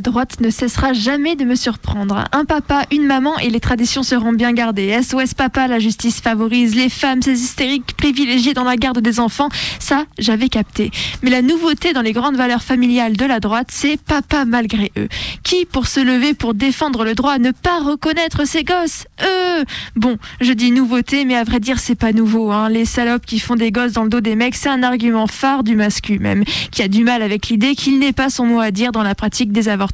[0.00, 2.24] Droite ne cessera jamais de me surprendre.
[2.32, 4.96] Un papa, une maman et les traditions seront bien gardées.
[5.02, 9.48] SOS papa, la justice favorise les femmes, ces hystériques privilégiées dans la garde des enfants.
[9.78, 10.90] Ça, j'avais capté.
[11.22, 15.08] Mais la nouveauté dans les grandes valeurs familiales de la droite, c'est papa malgré eux.
[15.42, 19.06] Qui pour se lever pour défendre le droit à ne pas reconnaître ses gosses?
[19.22, 19.64] Eux
[19.96, 22.52] Bon, je dis nouveauté, mais à vrai dire, c'est pas nouveau.
[22.52, 22.68] Hein.
[22.68, 25.64] Les salopes qui font des gosses dans le dos des mecs, c'est un argument phare
[25.64, 28.70] du mascu même, qui a du mal avec l'idée qu'il n'est pas son mot à
[28.70, 29.87] dire dans la pratique des avortements.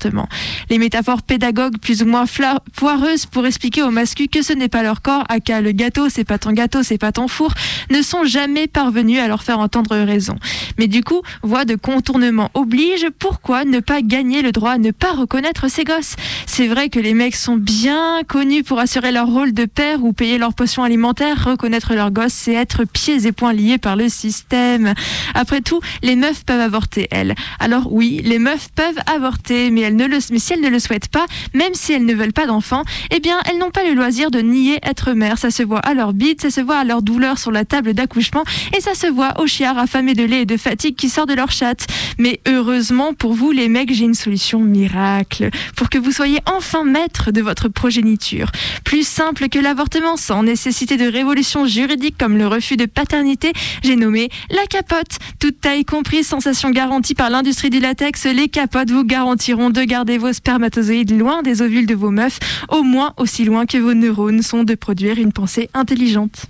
[0.70, 4.82] Les métaphores pédagogues plus ou moins foireuses pour expliquer aux mascus que ce n'est pas
[4.82, 7.52] leur corps, aka le gâteau, c'est pas ton gâteau, c'est pas ton four,
[7.90, 10.36] ne sont jamais parvenus à leur faire entendre raison.
[10.78, 14.90] Mais du coup, voie de contournement oblige, pourquoi ne pas gagner le droit à ne
[14.90, 16.16] pas reconnaître ses gosses?
[16.46, 20.12] C'est vrai que les mecs sont bien connus pour assurer leur rôle de père ou
[20.12, 24.08] payer leurs potions alimentaires, reconnaître leurs gosses, c'est être pieds et poings liés par le
[24.08, 24.94] système.
[25.34, 27.34] Après tout, les meufs peuvent avorter, elles.
[27.58, 31.08] Alors oui, les meufs peuvent avorter, mais, elles ne le, si elles ne le souhaitent
[31.08, 34.30] pas, même si elles ne veulent pas d'enfants, eh bien, elles n'ont pas le loisir
[34.30, 35.38] de nier être mères.
[35.38, 37.94] Ça se voit à leur bite, ça se voit à leur douleur sur la table
[37.94, 38.44] d'accouchement,
[38.76, 41.34] et ça se voit aux chiards affamés de lait et de fatigue qui sortent de
[41.34, 41.86] leur chatte.
[42.18, 46.84] Mais heureusement pour vous, les mecs, j'ai une solution miracle pour que vous soyez enfin
[46.84, 48.50] maître de votre progéniture.
[48.84, 53.96] Plus simple que l'avortement, sans nécessité de révolution juridique comme le refus de paternité, j'ai
[53.96, 55.18] nommé la capote.
[55.38, 60.16] Toute taille comprise, sensation garantie par l'industrie du latex, les capotes vous garantiront de garder
[60.16, 62.38] vos spermatozoïdes loin des ovules de vos meufs,
[62.70, 66.46] au moins aussi loin que vos neurones sont de produire une pensée intelligente.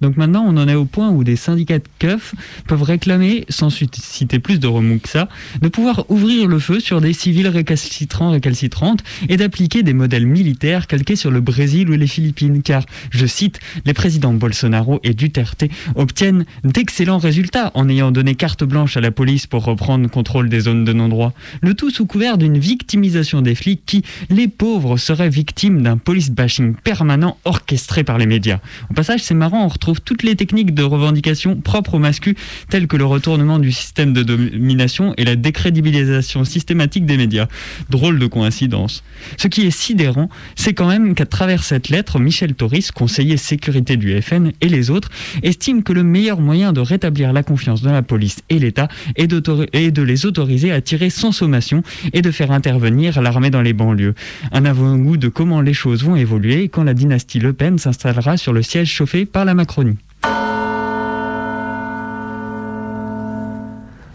[0.00, 2.34] Donc maintenant, on en est au point où des syndicats de keufs
[2.66, 5.28] peuvent réclamer, sans susciter plus de remous que ça,
[5.60, 10.86] de pouvoir ouvrir le feu sur des civils récalcitrants, récalcitrantes et d'appliquer des modèles militaires
[10.86, 12.62] calqués sur le Brésil ou les Philippines.
[12.62, 18.64] Car, je cite, les présidents Bolsonaro et Duterte obtiennent d'excellents résultats en ayant donné carte
[18.64, 21.32] blanche à la police pour reprendre contrôle des zones de non-droit.
[21.60, 26.30] Le tout sous couvert d'une victimisation des flics qui, les pauvres, seraient victimes d'un police
[26.30, 28.60] bashing permanent orchestré par les médias.
[28.90, 32.36] Au passage, c'est marrant, on retrouve toutes les techniques de revendication propres aux masculins,
[32.68, 37.48] telles que le retournement du système de domination et la décrédibilisation systématique des médias.
[37.88, 39.02] Drôle de coïncidence.
[39.36, 43.96] Ce qui est sidérant, c'est quand même qu'à travers cette lettre, Michel Toris, conseiller sécurité
[43.96, 45.08] du FN, et les autres,
[45.42, 49.26] estiment que le meilleur moyen de rétablir la confiance dans la police et l'État est,
[49.26, 54.14] de les autoriser à tirer sans sommation et de faire intervenir l'armée dans les banlieues.
[54.52, 58.52] Un avant-goût de comment les choses vont évoluer quand la dynastie Le Pen s'installera sur
[58.52, 59.79] le siège chauffé par la Macronie.
[59.80, 60.09] Кухонь.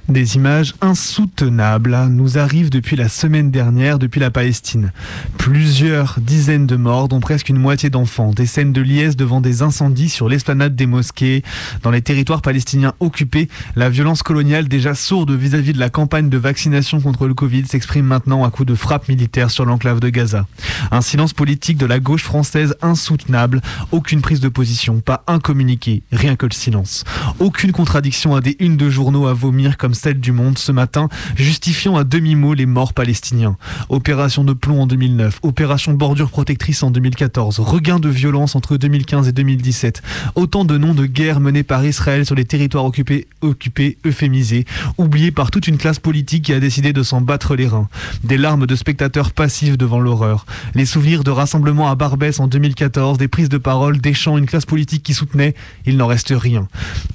[0.07, 4.91] Des images insoutenables nous arrivent depuis la semaine dernière, depuis la Palestine.
[5.39, 8.29] Plusieurs dizaines de morts, dont presque une moitié d'enfants.
[8.29, 11.41] Des scènes de liesse devant des incendies sur l'esplanade des mosquées.
[11.81, 16.37] Dans les territoires palestiniens occupés, la violence coloniale déjà sourde vis-à-vis de la campagne de
[16.37, 20.45] vaccination contre le Covid s'exprime maintenant à coups de frappes militaires sur l'enclave de Gaza.
[20.91, 23.59] Un silence politique de la gauche française insoutenable.
[23.91, 27.05] Aucune prise de position, pas un communiqué, rien que le silence.
[27.39, 31.09] Aucune contradiction à des unes de journaux à vomir comme celle du Monde ce matin,
[31.35, 33.57] justifiant à demi-mot les morts palestiniens.
[33.89, 39.27] Opération de plomb en 2009, opération bordure protectrice en 2014, regain de violence entre 2015
[39.27, 40.01] et 2017.
[40.35, 44.65] Autant de noms de guerre menés par Israël sur les territoires occupés, occupés, euphémisés,
[44.97, 47.87] oubliés par toute une classe politique qui a décidé de s'en battre les reins.
[48.23, 50.45] Des larmes de spectateurs passifs devant l'horreur.
[50.75, 54.45] Les souvenirs de rassemblements à Barbès en 2014, des prises de parole, des chants, une
[54.45, 55.55] classe politique qui soutenait,
[55.85, 56.67] il n'en reste rien.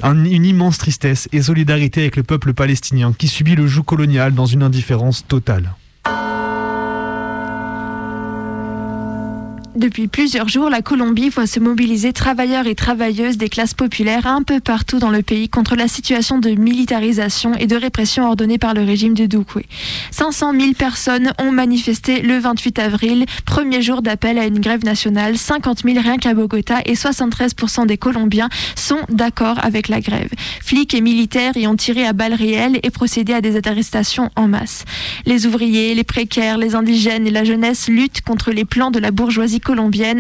[0.03, 2.70] Un- une immense tristesse et solidarité avec le peuple palestinien
[3.13, 5.75] qui subit le joug colonial dans une indifférence totale.
[9.81, 14.43] Depuis plusieurs jours, la Colombie voit se mobiliser travailleurs et travailleuses des classes populaires un
[14.43, 18.75] peu partout dans le pays contre la situation de militarisation et de répression ordonnée par
[18.75, 19.65] le régime de Duque.
[20.11, 25.39] 500 000 personnes ont manifesté le 28 avril, premier jour d'appel à une grève nationale,
[25.39, 30.29] 50 000 rien qu'à Bogota et 73% des Colombiens sont d'accord avec la grève.
[30.61, 34.47] Flics et militaires y ont tiré à balles réelles et procédé à des arrestations en
[34.47, 34.85] masse.
[35.25, 39.11] Les ouvriers, les précaires, les indigènes et la jeunesse luttent contre les plans de la
[39.11, 39.61] bourgeoisie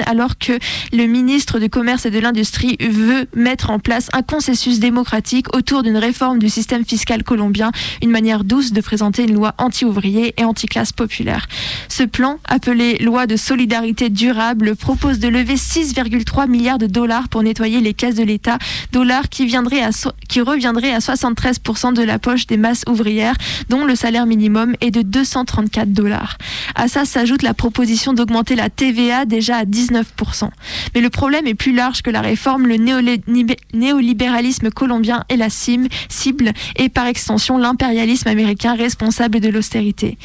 [0.07, 0.53] alors que
[0.93, 5.83] le ministre du Commerce et de l'Industrie veut mettre en place un consensus démocratique autour
[5.83, 10.45] d'une réforme du système fiscal colombien, une manière douce de présenter une loi anti-ouvrier et
[10.45, 11.49] anti-classe populaire.
[11.89, 17.43] Ce plan, appelé loi de solidarité durable, propose de lever 6,3 milliards de dollars pour
[17.43, 18.59] nettoyer les caisses de l'État,
[18.93, 19.53] dollars qui,
[20.29, 23.35] qui reviendraient à 73% de la poche des masses ouvrières,
[23.69, 26.39] dont le salaire minimum est de 234 dollars.
[26.77, 30.51] À ça s'ajoute la proposition d'augmenter la TVA déjà à 19%.
[30.95, 32.67] Mais le problème est plus large que la réforme.
[32.67, 32.77] Le
[33.73, 35.89] néolibéralisme colombien est la cible
[36.77, 40.19] et par extension l'impérialisme américain responsable de l'austérité.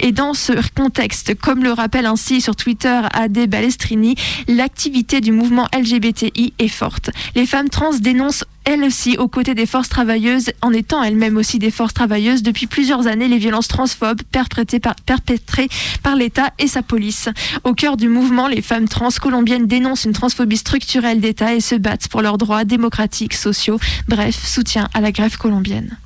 [0.00, 4.14] Et dans ce contexte, comme le rappelle ainsi sur Twitter Ade Balestrini,
[4.48, 7.10] l'activité du mouvement LGBTI est forte.
[7.34, 11.58] Les femmes trans dénoncent elles aussi aux côtés des forces travailleuses, en étant elles-mêmes aussi
[11.58, 15.68] des forces travailleuses depuis plusieurs années, les violences transphobes perpétrées par, perpétrées
[16.02, 17.28] par l'État et sa police.
[17.64, 21.74] Au cœur du mouvement, les femmes trans colombiennes dénoncent une transphobie structurelle d'État et se
[21.74, 23.78] battent pour leurs droits démocratiques, sociaux,
[24.08, 25.96] bref, soutien à la grève colombienne.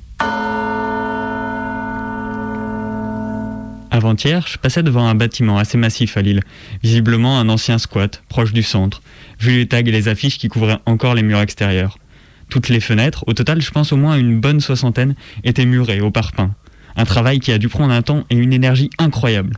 [3.89, 6.41] Avant-hier, je passais devant un bâtiment assez massif à Lille,
[6.83, 9.01] visiblement un ancien squat, proche du centre,
[9.39, 11.97] vu les tags et les affiches qui couvraient encore les murs extérieurs.
[12.49, 16.11] Toutes les fenêtres, au total je pense au moins une bonne soixantaine, étaient murées au
[16.11, 16.53] parpaing.
[16.95, 19.55] Un travail qui a dû prendre un temps et une énergie incroyables.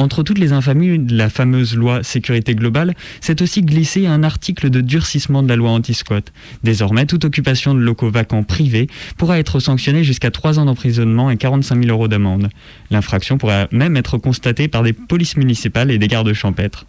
[0.00, 4.80] Entre toutes les infamies la fameuse loi sécurité globale, c'est aussi glissé un article de
[4.80, 6.32] durcissement de la loi anti-squat.
[6.62, 8.86] Désormais, toute occupation de locaux vacants privés
[9.16, 12.48] pourra être sanctionnée jusqu'à 3 ans d'emprisonnement et 45 000 euros d'amende.
[12.92, 16.86] L'infraction pourra même être constatée par des polices municipales et des gardes champêtres.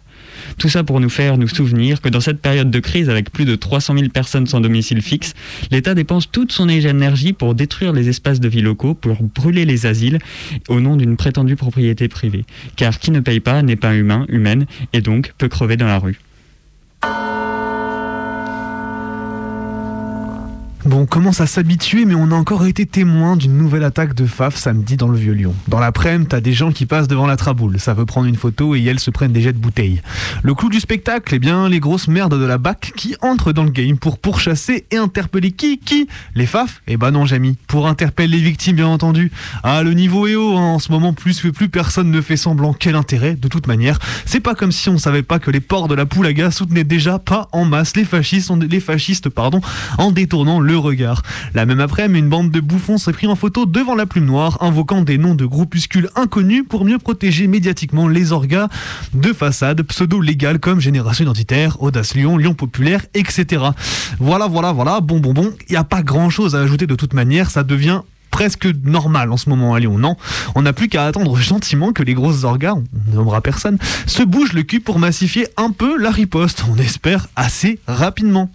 [0.60, 3.46] Tout ça pour nous faire nous souvenir que dans cette période de crise avec plus
[3.46, 5.32] de 300 000 personnes sans domicile fixe,
[5.70, 9.86] l'État dépense toute son énergie pour détruire les espaces de vie locaux, pour brûler les
[9.86, 10.18] asiles
[10.68, 12.44] au nom d'une prétendue propriété privée.
[12.76, 15.98] Car qui ne paye pas n'est pas humain, humaine, et donc peut crever dans la
[15.98, 16.18] rue.
[20.86, 24.24] Bon, on commence à s'habituer, mais on a encore été témoin d'une nouvelle attaque de
[24.24, 25.54] FAF samedi dans le Vieux-Lyon.
[25.68, 27.78] Dans l'après-midi, t'as des gens qui passent devant la traboule.
[27.78, 30.00] Ça veut prendre une photo et elles se prennent des jets de bouteilles.
[30.42, 33.64] Le clou du spectacle, eh bien, les grosses merdes de la BAC qui entrent dans
[33.64, 36.08] le game pour pourchasser et interpeller qui Qui?
[36.34, 37.58] Les FAF Eh ben non, Jamy.
[37.68, 39.30] Pour interpeller les victimes, bien entendu.
[39.62, 40.62] Ah, le niveau est haut, hein.
[40.62, 42.72] en ce moment, plus que plus personne ne fait semblant.
[42.72, 43.34] Quel intérêt?
[43.34, 46.06] De toute manière, c'est pas comme si on savait pas que les ports de la
[46.06, 49.60] Poulaga soutenaient déjà pas en masse les fascistes, les fascistes pardon,
[49.98, 51.22] en détournant le regard.
[51.54, 54.58] La même après-midi, une bande de bouffons s'est pris en photo devant la plume noire,
[54.62, 58.68] invoquant des noms de groupuscules inconnus pour mieux protéger médiatiquement les orgas
[59.14, 63.64] de façades pseudo-légales comme Génération Identitaire, Audace Lyon, Lyon Populaire, etc.
[64.18, 67.14] Voilà, voilà, voilà, bon, bon, bon, il n'y a pas grand-chose à ajouter de toute
[67.14, 69.98] manière, ça devient presque normal en ce moment à Lyon.
[69.98, 70.16] Non,
[70.54, 74.22] on n'a plus qu'à attendre gentiment que les grosses orgas, on ne nommera personne, se
[74.22, 76.64] bougent le cul pour massifier un peu la riposte.
[76.70, 78.50] On espère assez rapidement.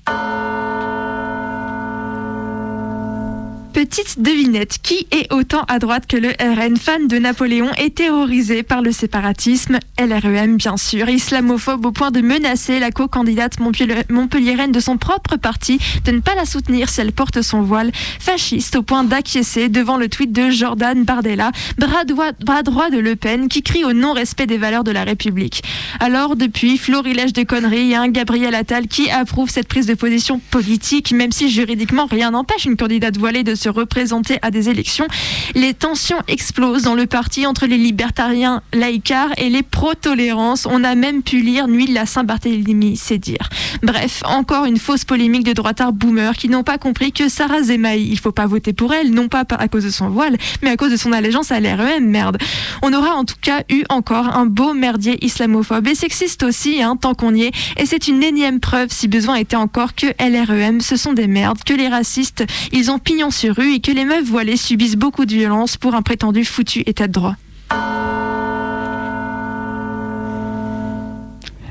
[3.76, 8.64] Petite devinette, qui est autant à droite que le RN, fan de Napoléon et terrorisé
[8.64, 9.80] par le séparatisme.
[10.00, 15.78] LREM bien sûr, islamophobe au point de menacer la co-candidate montpelliéraine de son propre parti
[16.06, 19.98] de ne pas la soutenir si elle porte son voile, fasciste au point d'acquiescer devant
[19.98, 24.58] le tweet de Jordan Bardella, bras droit, de Le Pen, qui crie au non-respect des
[24.58, 25.64] valeurs de la République.
[26.00, 31.12] Alors depuis, florilège de conneries, un Gabriel Attal qui approuve cette prise de position politique,
[31.12, 35.08] même si juridiquement rien n'empêche une candidate voilée de se représenter à des élections.
[35.54, 40.66] Les tensions explosent dans le parti entre les libertariens laïcards et les pro-tolérances.
[40.70, 43.50] On a même pu lire Nuit de la Saint-Barthélemy, c'est dire.
[43.84, 48.08] Bref, encore une fausse polémique de droitards boomers qui n'ont pas compris que Sarah Zemaï,
[48.10, 50.78] il faut pas voter pour elle, non pas à cause de son voile, mais à
[50.78, 52.38] cause de son allégeance à l'REM, merde.
[52.82, 56.96] On aura en tout cas eu encore un beau merdier islamophobe et sexiste aussi, hein,
[56.96, 57.52] tant qu'on y est.
[57.78, 61.64] Et c'est une énième preuve, si besoin était encore, que LREM, ce sont des merdes,
[61.64, 65.34] que les racistes, ils ont pignon sur et que les meufs voilées subissent beaucoup de
[65.34, 67.36] violence pour un prétendu foutu état de droit.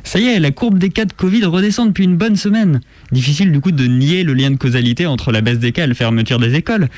[0.06, 2.80] Ça y est, la courbe des cas de Covid redescend depuis une bonne semaine.
[3.10, 5.86] Difficile du coup de nier le lien de causalité entre la baisse des cas et
[5.86, 6.88] la fermeture des écoles.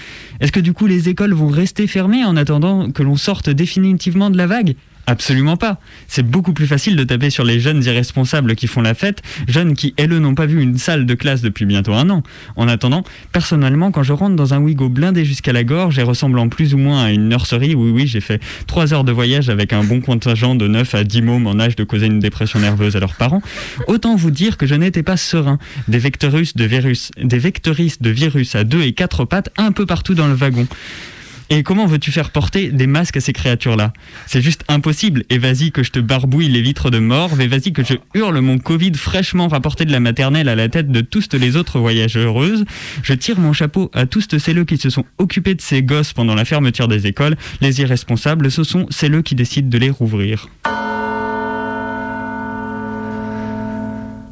[0.41, 4.29] Est-ce que du coup les écoles vont rester fermées en attendant que l'on sorte définitivement
[4.29, 4.75] de la vague?
[5.09, 5.79] Absolument pas.
[6.09, 9.75] C'est beaucoup plus facile de taper sur les jeunes irresponsables qui font la fête, jeunes
[9.75, 12.25] qui, elles, n'ont pas vu une salle de classe depuis bientôt un an.
[12.57, 16.49] En attendant, personnellement, quand je rentre dans un Wigo blindé jusqu'à la gorge et ressemblant
[16.49, 19.73] plus ou moins à une nurserie, oui, oui, j'ai fait trois heures de voyage avec
[19.73, 22.97] un bon contingent de 9 à 10 mômes en âge de causer une dépression nerveuse
[22.97, 23.43] à leurs parents,
[23.87, 25.59] autant vous dire que je n'étais pas serein.
[25.87, 29.87] Des vectorus de virus, des vectoristes de virus à deux et quatre pattes un peu
[29.87, 30.67] partout dans le wagon.
[31.49, 33.93] Et comment veux-tu faire porter des masques à ces créatures-là?
[34.27, 35.25] C'est juste impossible.
[35.31, 38.41] Et vas-y que je te barbouille les vitres de mort, et vas-y que je hurle
[38.41, 42.65] mon Covid fraîchement rapporté de la maternelle à la tête de toutes les autres voyageuses.
[43.03, 46.35] Je tire mon chapeau à tous ceux qui se sont occupés de ces gosses pendant
[46.35, 47.37] la fermeture des écoles.
[47.61, 50.49] Les irresponsables, ce sont ceux qui décident de les rouvrir.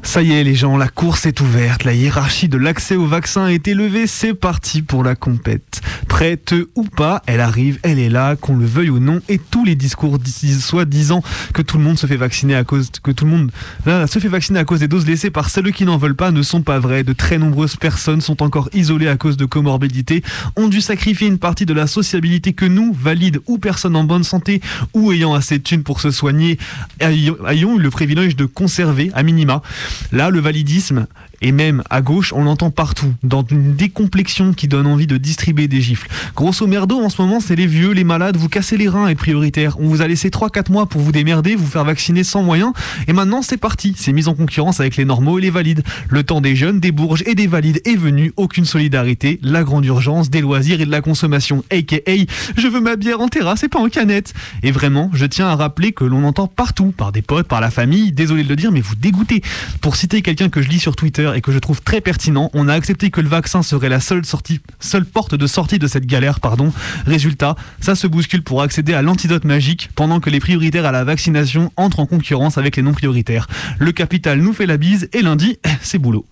[0.04, 3.46] Ça y est les gens, la course est ouverte, la hiérarchie de l'accès au vaccin
[3.46, 5.80] a été levée, c'est parti pour la compète.
[6.08, 9.64] Prête ou pas, elle arrive, elle est là, qu'on le veuille ou non, et tous
[9.64, 10.18] les discours
[10.61, 13.50] soit disant que tout le monde se fait vacciner à cause que tout le monde
[13.87, 16.42] se fait vacciner à cause des doses laissées par celles qui n'en veulent pas ne
[16.42, 17.02] sont pas vrais.
[17.02, 20.23] De très nombreuses personnes sont encore isolées à cause de comorbidités,
[20.54, 24.25] ont dû sacrifier une partie de la sociabilité que nous, valides ou personnes en bonne
[24.25, 24.61] santé
[24.92, 26.58] ou ayant assez de thunes pour se soigner,
[27.00, 29.62] ayons eu le privilège de conserver à minima.
[30.12, 31.06] Là, le validisme
[31.42, 35.68] et même à gauche, on l'entend partout, dans une décomplexion qui donne envie de distribuer
[35.68, 36.08] des gifles.
[36.34, 39.14] Grosso merdo, en ce moment, c'est les vieux, les malades, vous cassez les reins est
[39.14, 39.76] prioritaire.
[39.78, 42.72] On vous a laissé 3-4 mois pour vous démerder, vous faire vacciner sans moyens,
[43.08, 45.82] et maintenant c'est parti, c'est mise en concurrence avec les normaux et les valides.
[46.08, 49.84] Le temps des jeunes, des bourges et des valides est venu, aucune solidarité, la grande
[49.84, 52.00] urgence, des loisirs et de la consommation, aka
[52.56, 54.34] je veux ma bière en terrasse et pas en canette.
[54.62, 57.70] Et vraiment, je tiens à rappeler que l'on entend partout, par des potes, par la
[57.70, 59.42] famille, désolé de le dire, mais vous dégoûtez.
[59.84, 62.48] Pour citer quelqu'un que je lis sur Twitter et que je trouve très pertinent.
[62.54, 65.86] On a accepté que le vaccin serait la seule, sortie, seule porte de sortie de
[65.86, 66.40] cette galère.
[66.40, 66.72] Pardon.
[67.04, 71.04] Résultat, ça se bouscule pour accéder à l'antidote magique pendant que les prioritaires à la
[71.04, 73.46] vaccination entrent en concurrence avec les non prioritaires.
[73.78, 76.24] Le capital nous fait la bise et lundi, c'est boulot.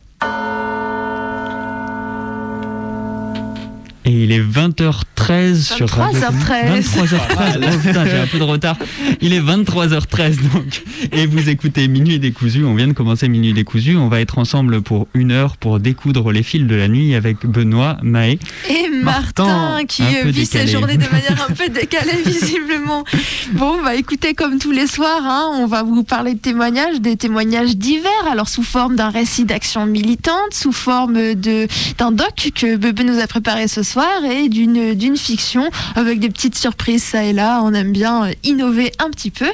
[4.04, 6.82] Et il est 20h13 sur 23h13.
[6.82, 7.18] 23h13.
[7.73, 8.76] Oh putain, j'ai un peu de retard.
[9.21, 10.82] Il est 23h13 donc.
[11.12, 12.64] Et vous écoutez Minuit décousu.
[12.64, 13.97] On vient de commencer Minuit décousu.
[13.97, 17.47] On va être ensemble pour une heure pour découdre les fils de la nuit avec
[17.47, 18.38] Benoît, Maë.
[18.68, 23.04] Et Martin, qui vit ses journées de manière un peu décalée visiblement.
[23.52, 27.16] Bon, bah écoutez, comme tous les soirs, hein, on va vous parler de témoignages, des
[27.16, 28.11] témoignages divers.
[28.30, 33.26] Alors sous forme d'un récit d'action militante, sous forme d'un doc que Bebe nous a
[33.28, 33.91] préparé ce soir
[34.25, 37.61] et d'une, fiction avec des petites surprises ça et là.
[37.62, 39.46] On aime bien euh, innover un petit peu.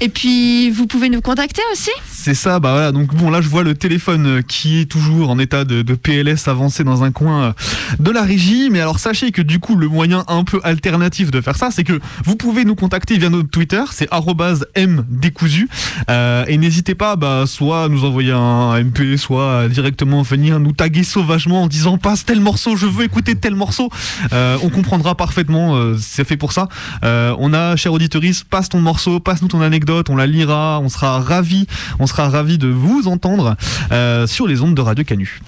[0.00, 2.92] Et puis, vous pouvez nous contacter aussi C'est ça, bah voilà.
[2.92, 6.48] Donc, bon, là, je vois le téléphone euh, qui est toujours en état de, PLS
[6.48, 7.52] avancé dans un coin euh,
[7.98, 8.68] de la régie.
[8.70, 11.84] Mais alors, sachez que du coup, le moyen un peu alternatif de faire ça, c'est
[11.84, 15.68] que vous pouvez nous contacter via notre Twitter, c'est mdécousu.
[16.10, 21.04] Euh, et n'hésitez pas, bah, soit nous envoyer un MP, soit directement venir nous taguer
[21.04, 23.81] sauvagement en disant passe tel morceau, je veux écouter tel morceau
[24.32, 26.68] euh, on comprendra parfaitement, euh, c'est fait pour ça.
[27.04, 30.88] Euh, on a, cher auditeuriste, passe ton morceau, passe-nous ton anecdote, on la lira, on
[30.88, 31.66] sera ravi,
[31.98, 33.56] on sera ravi de vous entendre
[34.26, 35.40] sur les ondes de Radio Canu.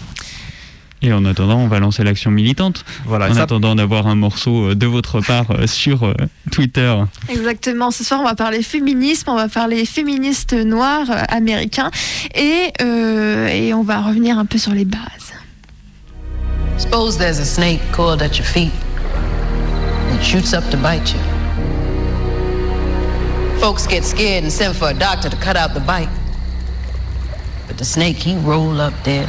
[1.03, 2.85] Et en attendant, on va lancer l'action militante.
[3.05, 6.15] Voilà, en attendant d'avoir un morceau de votre part sur
[6.51, 6.95] Twitter.
[7.29, 7.91] Exactement.
[7.91, 11.91] Ce soir, on va parler féminisme, on va parler féministes noirs américains
[12.35, 15.24] et, et on va revenir un peu sur les bases.
[16.77, 18.73] Suppose there's a snake coiled at your feet.
[20.13, 21.21] It shoots up to bite you.
[23.61, 26.11] Folks get scared and send for a doctor to cut out the bite.
[27.67, 29.27] But the snake, he roll up there.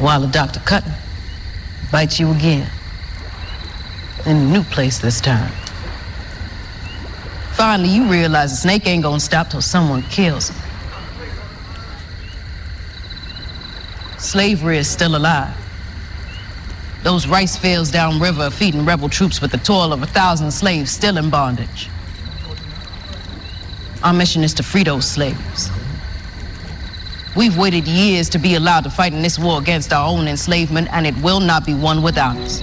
[0.00, 0.92] While the doctor cutting,
[1.90, 2.70] bites you again.
[4.26, 5.52] In a new place this time.
[7.52, 10.56] Finally, you realize the snake ain't gonna stop till someone kills him.
[14.18, 15.54] Slavery is still alive.
[17.08, 21.16] Those rice fields downriver feeding rebel troops with the toil of a thousand slaves still
[21.16, 21.88] in bondage.
[24.02, 25.70] Our mission is to free those slaves.
[27.34, 30.88] We've waited years to be allowed to fight in this war against our own enslavement,
[30.92, 32.60] and it will not be won without us.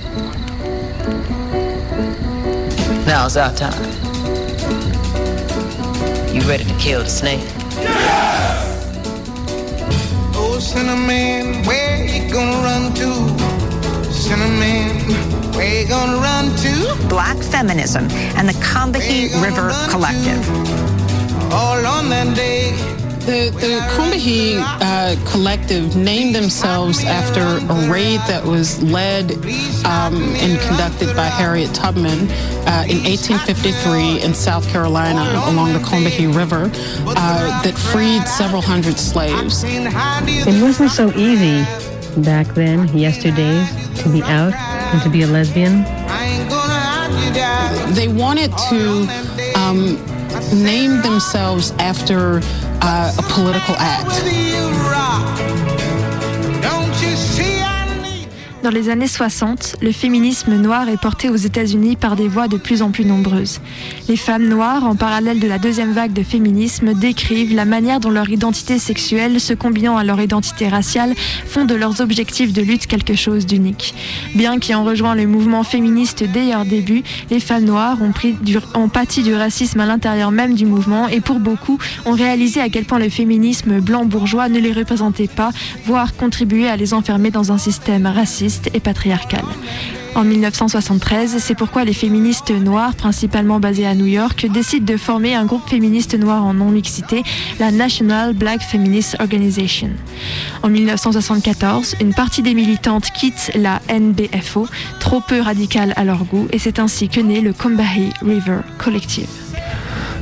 [3.08, 3.84] Now's our time.
[6.32, 7.42] You ready to kill the snake?
[7.82, 8.62] Yeah!
[10.36, 13.65] Oh, cinnamon, where you gonna run to?
[14.26, 14.90] Cinnamon,
[15.54, 17.08] where you gonna run to?
[17.08, 20.42] Black Feminism and the Combahee River Collective.
[21.54, 22.72] All on that day.
[23.26, 29.32] The, the Combahee uh, Collective named themselves after a raid that was led
[29.86, 32.30] um, and conducted by Harriet Tubman
[32.68, 36.72] uh, in 1853 in South Carolina along the Combahee River
[37.08, 39.64] uh, that freed several hundred slaves.
[39.66, 41.64] It wasn't so easy
[42.22, 45.84] back then, yesterdays, to be out and to be a lesbian.
[47.94, 49.08] They wanted to
[49.56, 49.96] um,
[50.64, 52.42] name themselves after
[52.82, 54.24] uh, a political act.
[58.66, 62.58] Dans les années 60, le féminisme noir est porté aux États-Unis par des voix de
[62.58, 63.62] plus en plus nombreuses.
[64.10, 68.10] Les femmes noires, en parallèle de la deuxième vague de féminisme, décrivent la manière dont
[68.10, 71.14] leur identité sexuelle, se combinant à leur identité raciale,
[71.46, 73.94] font de leurs objectifs de lutte quelque chose d'unique.
[74.34, 78.36] Bien qu'ayant rejoint le mouvement féministe dès leur début, les femmes noires ont, pris
[78.74, 82.70] ont pâti du racisme à l'intérieur même du mouvement et pour beaucoup ont réalisé à
[82.70, 85.52] quel point le féminisme blanc bourgeois ne les représentait pas,
[85.86, 89.44] voire contribuait à les enfermer dans un système raciste et patriarcal.
[90.16, 95.36] En 1973, c'est pourquoi les féministes noires, principalement basées à New York, décident de former
[95.36, 97.22] un groupe féministe noir en non-mixité,
[97.60, 99.90] la National Black Feminist Organization.
[100.64, 104.68] En 1974, une partie des militantes quitte la NBFO,
[105.02, 109.45] trop peu radicale à leur goût, et c'est ainsi que naît le Combahee River Collective.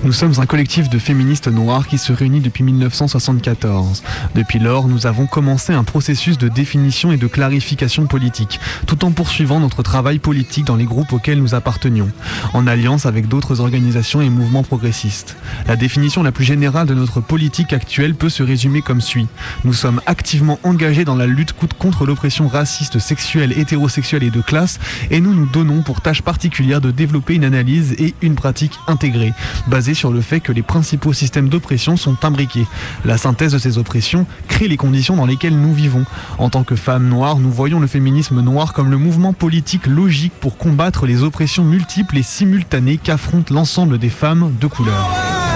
[0.03, 4.03] Nous sommes un collectif de féministes noires qui se réunit depuis 1974.
[4.35, 9.11] Depuis lors, nous avons commencé un processus de définition et de clarification politique, tout en
[9.11, 12.11] poursuivant notre travail politique dans les groupes auxquels nous appartenions,
[12.51, 15.37] en alliance avec d'autres organisations et mouvements progressistes.
[15.67, 19.27] La définition la plus générale de notre politique actuelle peut se résumer comme suit.
[19.63, 24.81] Nous sommes activement engagés dans la lutte contre l'oppression raciste, sexuelle, hétérosexuelle et de classe,
[25.11, 29.31] et nous nous donnons pour tâche particulière de développer une analyse et une pratique intégrée,
[29.67, 32.65] basée sur le fait que les principaux systèmes d'oppression sont imbriqués.
[33.05, 36.05] La synthèse de ces oppressions crée les conditions dans lesquelles nous vivons.
[36.37, 40.33] En tant que femmes noires, nous voyons le féminisme noir comme le mouvement politique logique
[40.39, 45.52] pour combattre les oppressions multiples et simultanées qu'affrontent l'ensemble des femmes de couleur.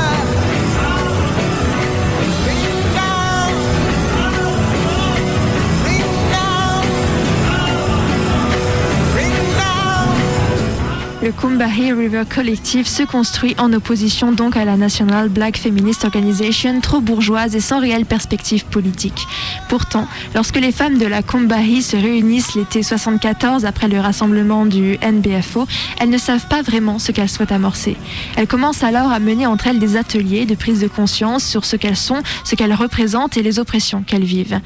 [11.27, 16.79] Le Combahee River Collective se construit en opposition donc à la National Black Feminist Organization,
[16.79, 19.27] trop bourgeoise et sans réelle perspective politique.
[19.67, 24.97] Pourtant, lorsque les femmes de la Combahee se réunissent l'été 74 après le rassemblement du
[25.05, 25.67] NBFO,
[25.99, 27.97] elles ne savent pas vraiment ce qu'elles souhaitent amorcer.
[28.37, 31.75] Elles commencent alors à mener entre elles des ateliers de prise de conscience sur ce
[31.75, 34.61] qu'elles sont, ce qu'elles représentent et les oppressions qu'elles vivent.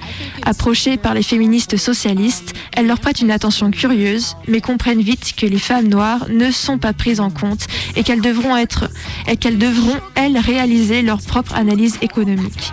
[0.46, 5.48] Approchées par les féministes socialistes, elles leur prêtent une attention curieuse, mais comprennent vite que
[5.48, 8.90] les femmes noires ne sont pas prises en compte et qu'elles devront être
[9.28, 12.72] et qu'elles devront elles réaliser leur propre analyse économique.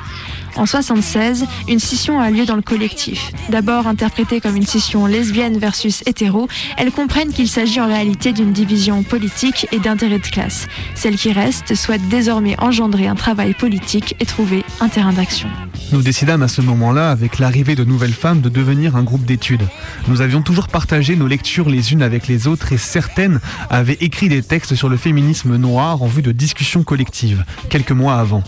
[0.57, 3.31] En 76, une scission a lieu dans le collectif.
[3.49, 8.53] D'abord interprétée comme une scission lesbienne versus hétéro, elles comprennent qu'il s'agit en réalité d'une
[8.53, 10.67] division politique et d'intérêt de classe.
[10.97, 15.49] Celles qui restent souhaitent désormais engendrer un travail politique et trouver un terrain d'action.
[15.91, 19.67] Nous décidâmes à ce moment-là, avec l'arrivée de nouvelles femmes, de devenir un groupe d'études.
[20.07, 24.29] Nous avions toujours partagé nos lectures les unes avec les autres et certaines avaient écrit
[24.29, 28.43] des textes sur le féminisme noir en vue de discussions collectives, quelques mois avant.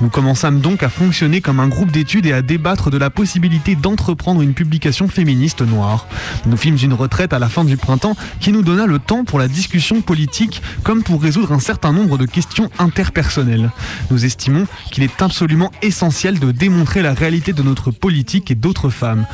[0.00, 3.74] Nous commençâmes donc à fonctionner comme un groupe d'études et à débattre de la possibilité
[3.74, 6.06] d'entreprendre une publication féministe noire.
[6.46, 9.40] Nous fîmes une retraite à la fin du printemps qui nous donna le temps pour
[9.40, 13.72] la discussion politique comme pour résoudre un certain nombre de questions interpersonnelles.
[14.12, 18.90] Nous estimons qu'il est absolument essentiel de démontrer la réalité de notre politique et d'autres
[18.90, 19.26] femmes,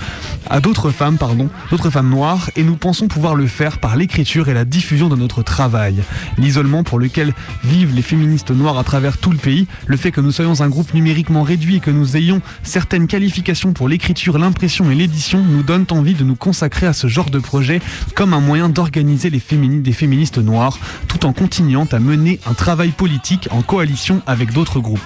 [0.48, 4.48] à d'autres femmes, pardon, d'autres femmes noires, et nous pensons pouvoir le faire par l'écriture
[4.48, 6.02] et la diffusion de notre travail.
[6.38, 7.34] L'isolement pour lequel
[7.64, 10.68] vivent les féministes noires à travers tout le pays, le fait que nous soyons un
[10.68, 15.62] groupe numériquement réduit et que nous ayons certaines qualifications pour l'écriture, l'impression et l'édition nous
[15.62, 17.80] donnent envie de nous consacrer à ce genre de projet
[18.14, 22.54] comme un moyen d'organiser les fémini- des féministes noires, tout en continuant à mener un
[22.54, 25.00] travail politique en coalition avec d'autres groupes.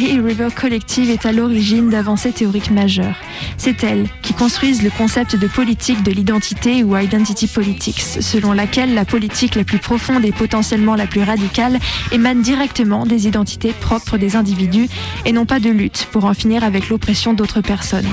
[0.00, 3.16] Combahee River Collective est à l'origine d'avancées théoriques majeures.
[3.62, 8.94] C'est elles qui construisent le concept de politique de l'identité ou identity politics, selon laquelle
[8.94, 11.78] la politique la plus profonde et potentiellement la plus radicale
[12.10, 14.88] émane directement des identités propres des individus
[15.26, 18.08] et non pas de lutte pour en finir avec l'oppression d'autres personnes.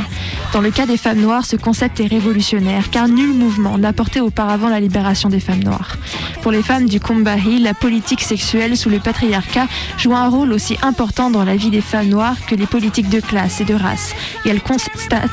[0.52, 4.20] Dans le cas des femmes noires, ce concept est révolutionnaire car nul mouvement n'a porté
[4.20, 5.96] auparavant la libération des femmes noires.
[6.42, 10.78] Pour les femmes du Combahee, la politique sexuelle sous le patriarcat joue un rôle aussi
[10.82, 14.14] important dans la vie des femmes noires que les politiques de classe et de race.
[14.46, 14.52] Et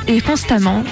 [0.06, 0.84] et constamment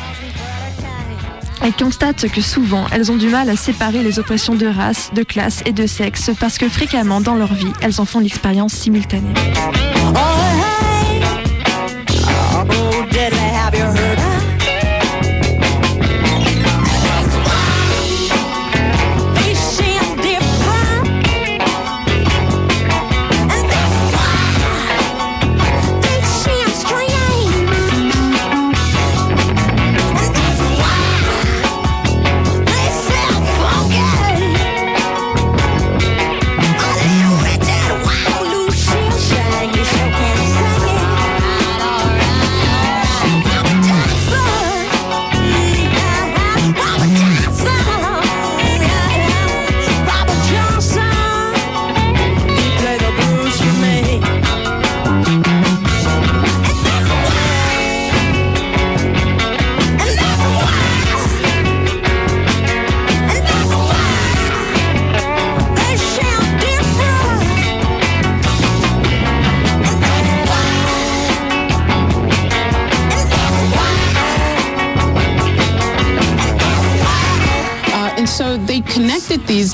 [1.62, 5.22] Elle constate que souvent, elles ont du mal à séparer les oppressions de race, de
[5.22, 9.35] classe et de sexe parce que fréquemment dans leur vie, elles en font l'expérience simultanée.
[13.14, 13.51] Uh,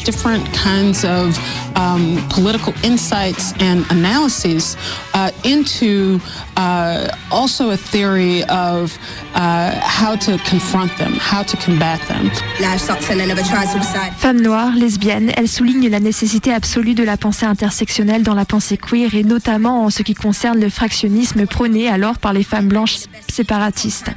[0.09, 1.37] different kinds of
[1.77, 4.75] um, political insights and analyses
[5.13, 6.19] uh, into
[6.57, 8.97] uh, also a theory of
[9.39, 12.31] uh, how to confront them, how to combat them.
[12.61, 14.13] Life sucks and I never tried suicide.
[14.19, 18.77] Femme noire, lesbienne, elle souligne la nécessité absolue de la pensée intersectionnelle dans la pensée
[18.77, 22.97] queer et notamment en ce qui concerne le fractionnisme prôné alors par les femmes blanches
[23.31, 24.11] séparatistes.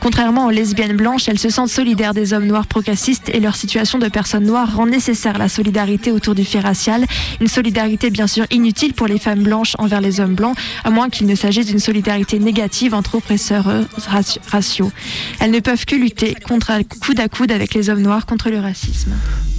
[0.00, 3.98] Contrairement aux lesbiennes blanches, elles se sentent solidaires des hommes noirs progressistes et leur situation
[3.98, 7.06] de personnes noires rend nécessaire la solidarité autour du fait racial,
[7.40, 11.08] une solidarité bien sûr inutile pour les femmes blanches envers les hommes blancs, à moins
[11.08, 14.38] qu'il ne s'agisse d'une solidarité négative entre oppresseurs euh, raci-
[15.40, 18.60] Elles ne peuvent que lutter contre, coude à coude avec les hommes noirs contre le
[18.60, 19.12] racisme.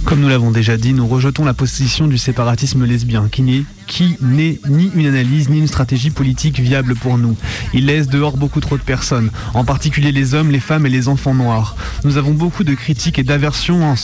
[0.08, 4.16] Comme nous l'avons déjà dit, nous rejetons la position du séparatisme lesbien, qui n'est qui
[4.20, 7.36] n'est ni une analyse ni une stratégie politique viable pour nous.
[7.72, 11.08] Il laisse dehors beaucoup trop de personnes, en particulier les hommes, les femmes et les
[11.08, 11.74] enfants noirs.
[12.04, 13.94] Nous avons beaucoup de critiques et d'aversion en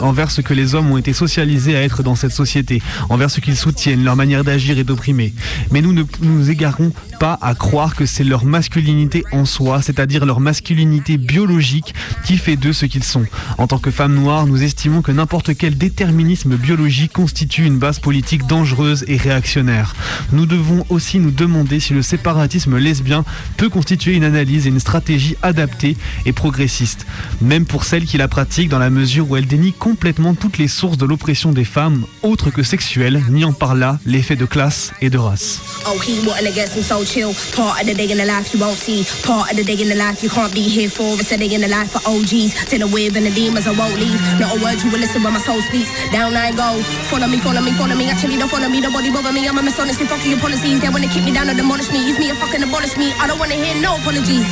[0.00, 3.40] envers ce que les hommes ont été socialisés à être dans cette société, envers ce
[3.40, 5.34] qu'ils soutiennent, leur manière d'agir et d'opprimer.
[5.70, 10.24] Mais nous ne nous égarons pas à croire que c'est leur masculinité en soi, c'est-à-dire
[10.24, 13.26] leur masculinité biologique, qui fait d'eux ce qu'ils sont.
[13.58, 17.98] En tant que femmes noires, nous estimons que n'importe quel déterminisme biologique constitue une base
[17.98, 19.94] politique dangereuse et réactionnaire.
[20.32, 23.24] Nous devons aussi nous demander si le séparatisme lesbien
[23.56, 27.06] peut constituer une analyse et une stratégie adaptée et progressiste,
[27.40, 30.68] même pour celles qui la pratiquent dans la mesure où elle dénie complètement toutes les
[30.68, 35.10] sources de l'oppression des femmes, autres que sexuelles, niant par là l'effet de classe et
[35.10, 35.60] de race.
[45.34, 45.90] My soul speaks.
[46.12, 46.80] Down I go.
[47.10, 48.08] Follow me, follow me, follow me.
[48.08, 48.80] Actually, don't follow me.
[48.80, 49.48] Nobody bother me.
[49.48, 50.80] I'm a dishonest and fucking your policies.
[50.80, 52.06] They wanna keep me down and demolish me.
[52.06, 53.10] Use me and fucking abolish me.
[53.18, 54.46] I don't wanna hear no apologies.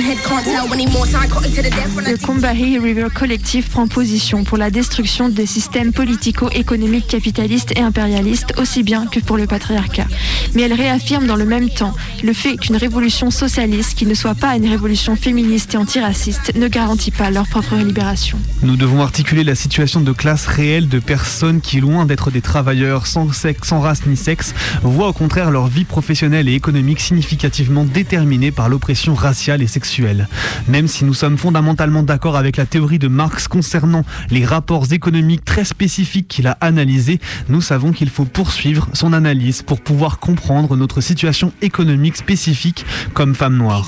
[0.00, 0.18] Head.
[0.24, 1.06] Can't tell anymore.
[1.06, 5.28] Psychotic to the death when I Le Combahee River Collective prend position pour la destruction
[5.28, 10.06] des systèmes politico-économiques capitalistes et impérialistes, aussi bien que pour le patriarcat.
[10.54, 14.34] Mais elle réaffirme dans le même temps le fait qu'une révolution socialiste, qui ne soit
[14.34, 18.38] pas une révolution féministe et antiraciste, ne garantit pas leur propre libération.
[18.62, 23.06] Nous devons articuler la situation de classe réelle de personnes qui, loin d'être des travailleurs
[23.06, 27.84] sans sexe, sans race ni sexe, voient au contraire leur vie professionnelle et économique significativement
[27.84, 30.28] déterminée par l'oppression raciale et sexuelle.
[30.66, 35.44] Même si nous sommes fondamentalement d'accord avec la théorie de Marx concernant les rapports économiques
[35.44, 40.76] très spécifiques qu'il a analysés, nous savons qu'il faut poursuivre son analyse pour pouvoir comprendre
[40.76, 43.86] notre situation économique spécifique comme femme noire.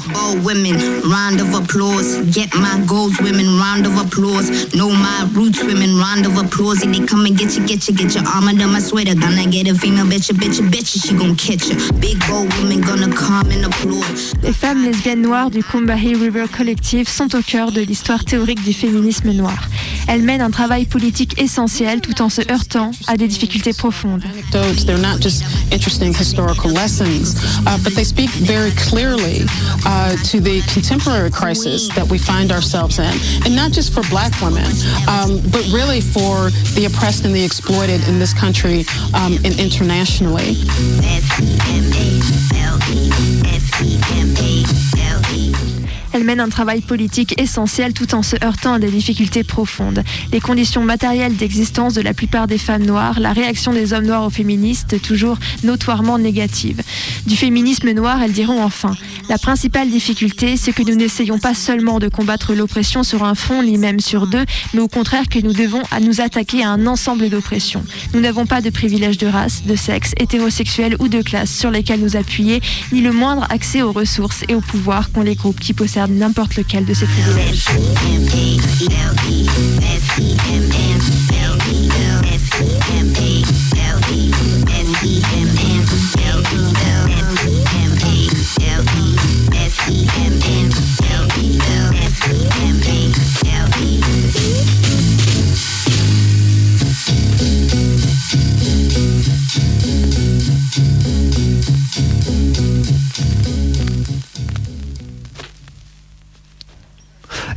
[5.34, 6.82] Roots, women, round of applause.
[6.82, 9.14] If they come and get you, get you, get your arm under my sweater.
[9.14, 11.76] Gonna get a female, bitch, a bitch, a bitch, she gon' catch you.
[12.00, 14.04] Big old women gonna come and applaud.
[14.42, 18.72] Les femmes lesbiennes noires du Combahee River Collective sont au cœur de l'histoire théorique du
[18.72, 19.68] féminisme noir.
[20.08, 24.22] Elles mènent un travail politique essentiel tout en se heurtant à des difficultés profondes.
[24.50, 29.44] They're not just interesting historical lessons, uh, but they speak very clearly
[29.86, 33.12] uh, to the contemporary crisis that we find ourselves in,
[33.46, 34.70] and not just for Black women,
[35.22, 40.56] um, but really for the oppressed and the exploited in this country um, internationally.
[46.14, 50.04] Elles mènent un travail politique essentiel tout en se heurtant à des difficultés profondes.
[50.30, 54.24] Les conditions matérielles d'existence de la plupart des femmes noires, la réaction des hommes noirs
[54.24, 56.82] aux féministes, toujours notoirement négative.
[57.26, 58.94] Du féminisme noir, elles diront enfin
[59.32, 63.62] La principale difficulté, c'est que nous n'essayons pas seulement de combattre l'oppression sur un front
[63.62, 66.86] ni même sur deux, mais au contraire que nous devons à nous attaquer à un
[66.86, 67.82] ensemble d'oppressions.
[68.12, 72.00] Nous n'avons pas de privilèges de race, de sexe, hétérosexuel ou de classe sur lesquels
[72.00, 72.60] nous appuyer,
[72.92, 76.56] ni le moindre accès aux ressources et au pouvoir qu'ont les groupes qui possèdent n'importe
[76.56, 77.64] lequel de ces privilèges.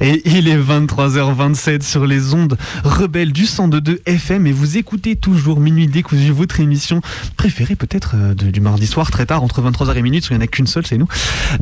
[0.02, 5.60] Et il est 23h27 sur les ondes rebelles du 102.2 FM et vous écoutez toujours
[5.60, 7.02] Minuit Décousu, votre émission
[7.38, 10.44] préférée peut-être euh, du mardi soir très tard entre 23h et minuit, parce qu'il n'y
[10.44, 11.08] en a qu'une seule, c'est nous.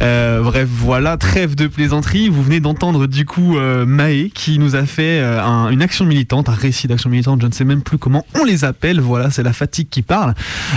[0.02, 2.30] Euh, bref, voilà, trêve de plaisanterie.
[2.30, 6.06] Vous venez d'entendre du coup euh, Maë qui nous a fait euh, un- une action
[6.06, 9.30] militante, un récit d'action militante, je ne sais même plus comment on les appelle, voilà,
[9.32, 10.34] c'est la fatigue qui parle,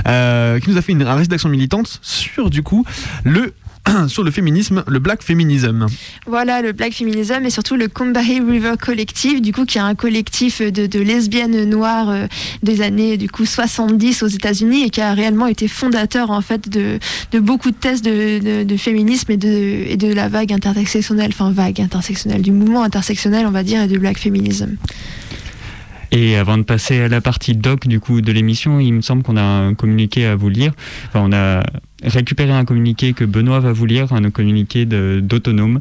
[0.07, 2.85] euh, qui nous a fait un récit d'action militante sur du coup
[3.25, 3.53] le
[4.09, 5.87] sur le féminisme, le black féminisme.
[6.27, 9.95] Voilà, le Black Feminism et surtout le Combahee River Collective, du coup, qui est un
[9.95, 12.27] collectif de, de lesbiennes noires euh,
[12.63, 16.69] des années du coup 70 aux États-Unis et qui a réellement été fondateur en fait
[16.69, 16.99] de,
[17.33, 21.31] de beaucoup de thèses de, de- de féminisme et de, et de la vague intersectionnelle,
[21.33, 24.77] enfin vague intersectionnelle, du mouvement intersectionnel, on va dire, et du Black Feminism.
[26.13, 29.23] Et avant de passer à la partie doc du coup de l'émission, il me semble
[29.23, 30.73] qu'on a un communiqué à vous lire.
[31.09, 31.63] Enfin, on a
[32.03, 35.81] récupéré un communiqué que Benoît va vous lire, un communiqué d'autonome.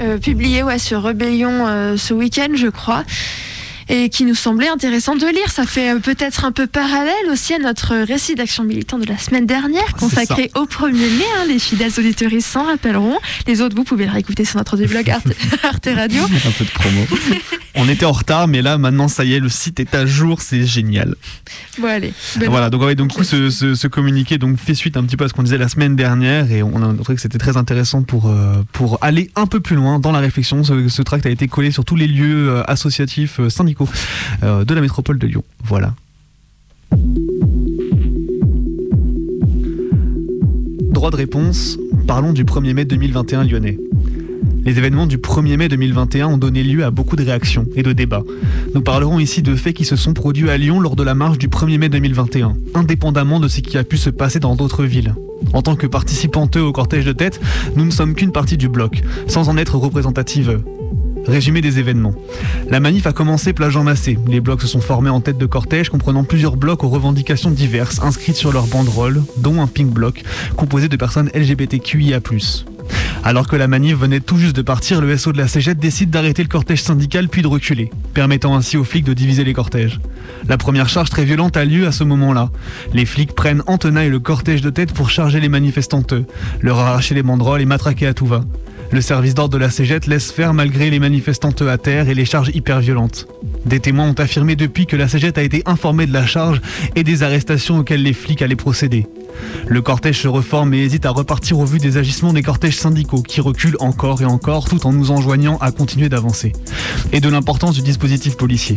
[0.00, 3.04] Euh, publié ouais, sur Rebellion euh, ce week-end, je crois.
[3.94, 5.50] Et qui nous semblait intéressant de lire.
[5.50, 9.18] Ça fait euh, peut-être un peu parallèle aussi à notre récit d'action militant de la
[9.18, 11.24] semaine dernière, consacré au premier mai.
[11.38, 13.18] hein, les fidèles auditeurs s'en rappelleront.
[13.46, 15.26] Les autres, vous pouvez le réécouter sur notre blog Arte,
[15.62, 16.22] Arte Radio.
[16.24, 17.00] Un peu de promo.
[17.74, 20.40] On était en retard, mais là maintenant ça y est, le site est à jour,
[20.42, 21.14] c'est génial.
[21.78, 22.12] Bon, allez.
[22.36, 22.48] Benoît.
[22.50, 25.28] Voilà, donc, ouais, donc ce, ce- ce communiqué donc, fait suite un petit peu à
[25.28, 28.28] ce qu'on disait la semaine dernière et on a trouvé que c'était très intéressant pour,
[28.28, 30.64] euh, pour aller un peu plus loin dans la réflexion.
[30.64, 33.81] Ce, ce tract a été collé sur tous les lieux euh, associatifs syndicaux
[34.42, 35.44] euh, de la métropole de Lyon.
[35.64, 35.94] Voilà.
[40.92, 43.78] Droit de réponse, parlons du 1er mai 2021 lyonnais.
[44.64, 47.92] Les événements du 1er mai 2021 ont donné lieu à beaucoup de réactions et de
[47.92, 48.22] débats.
[48.74, 51.38] Nous parlerons ici de faits qui se sont produits à Lyon lors de la marche
[51.38, 55.14] du 1er mai 2021, indépendamment de ce qui a pu se passer dans d'autres villes.
[55.52, 57.40] En tant que participanteux au cortège de tête,
[57.74, 60.60] nous ne sommes qu'une partie du bloc, sans en être représentative.
[61.26, 62.14] Résumé des événements.
[62.68, 64.18] La manif a commencé plage en massé.
[64.26, 68.00] Les blocs se sont formés en tête de cortège, comprenant plusieurs blocs aux revendications diverses
[68.02, 70.22] inscrites sur leur banderole, dont un pink bloc
[70.56, 72.20] composé de personnes LGBTQIA+.
[73.24, 76.10] Alors que la manif venait tout juste de partir, le SO de la CGT décide
[76.10, 80.00] d'arrêter le cortège syndical puis de reculer, permettant ainsi aux flics de diviser les cortèges.
[80.48, 82.50] La première charge très violente a lieu à ce moment-là.
[82.92, 86.14] Les flics prennent en tenaille le cortège de tête pour charger les manifestantes,
[86.60, 88.42] leur arracher les banderoles et matraquer à tout va.
[88.92, 92.26] Le service d'ordre de la CGT laisse faire malgré les manifestantes à terre et les
[92.26, 93.26] charges hyper violentes.
[93.64, 96.60] Des témoins ont affirmé depuis que la CGT a été informée de la charge
[96.94, 99.06] et des arrestations auxquelles les flics allaient procéder.
[99.66, 103.22] Le cortège se reforme et hésite à repartir au vu des agissements des cortèges syndicaux
[103.22, 106.52] qui reculent encore et encore tout en nous enjoignant à continuer d'avancer.
[107.12, 108.76] Et de l'importance du dispositif policier.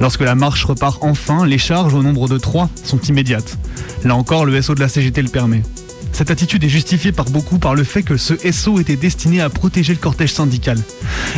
[0.00, 3.58] Lorsque la marche repart enfin, les charges au nombre de trois sont immédiates.
[4.02, 5.62] Là encore, le SO de la CGT le permet.
[6.12, 9.48] Cette attitude est justifiée par beaucoup par le fait que ce SO était destiné à
[9.48, 10.78] protéger le cortège syndical.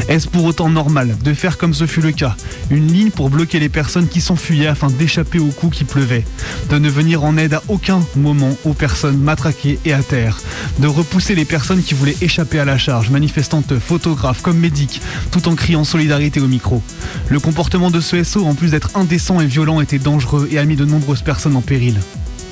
[0.08, 2.36] Est-ce pour autant normal de faire comme ce fut le cas,
[2.70, 6.24] une ligne pour bloquer les personnes qui s'enfuyaient afin d'échapper aux coups qui pleuvaient,
[6.70, 10.40] de ne venir en aide à aucun moment aux personnes matraquées et à terre,
[10.80, 15.48] de repousser les personnes qui voulaient échapper à la charge, manifestantes, photographes comme médics, tout
[15.48, 16.82] en criant solidarité au micro.
[17.28, 20.64] Le comportement de ce SO, en plus d'être indécent et violent, était dangereux et a
[20.64, 22.00] mis de nombreuses personnes en péril.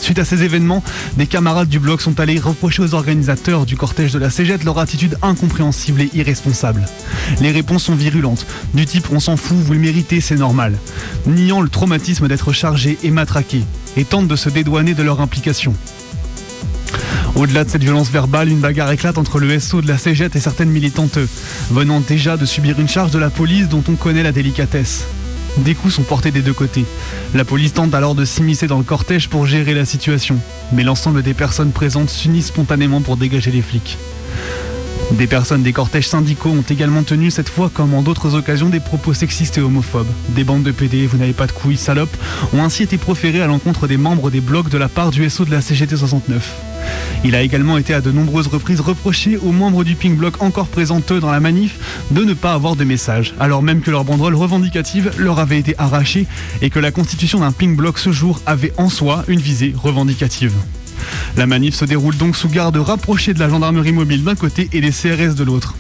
[0.03, 0.83] Suite à ces événements,
[1.17, 4.81] des camarades du bloc sont allés reprocher aux organisateurs du cortège de la CGT leur
[4.81, 6.85] attitude incompréhensible et irresponsable.
[7.41, 10.77] Les réponses sont virulentes, du type on s'en fout, vous le méritez, c'est normal,
[11.29, 13.63] niant le traumatisme d'être chargé et matraqué,
[13.97, 15.73] et tentent de se dédouaner de leur implication.
[17.37, 20.41] Au-delà de cette violence verbale, une bagarre éclate entre le SO de la CGT et
[20.41, 21.21] certaines militantes,
[21.71, 25.07] venant déjà de subir une charge de la police dont on connaît la délicatesse.
[25.59, 26.85] Des coups sont portés des deux côtés.
[27.35, 30.39] La police tente alors de s'immiscer dans le cortège pour gérer la situation,
[30.73, 33.99] mais l'ensemble des personnes présentes s'unissent spontanément pour dégager les flics.
[35.11, 38.81] Des personnes des cortèges syndicaux ont également tenu cette fois comme en d'autres occasions des
[38.81, 40.07] propos sexistes et homophobes.
[40.31, 42.17] Des bandes de PD, vous n'avez pas de couilles, salopes,
[42.55, 45.45] ont ainsi été proférées à l'encontre des membres des blocs de la part du SO
[45.45, 46.55] de la CGT 69.
[47.25, 50.67] Il a également été à de nombreuses reprises reproché aux membres du Pink Bloc encore
[50.67, 54.05] présents eux dans la manif de ne pas avoir de message, alors même que leur
[54.05, 56.27] banderole revendicative leur avait été arrachée
[56.63, 60.55] et que la constitution d'un Pink Bloc ce jour avait en soi une visée revendicative.
[61.37, 64.81] La manif se déroule donc sous garde rapprochée de la gendarmerie mobile d'un côté et
[64.81, 65.75] des CRS de l'autre.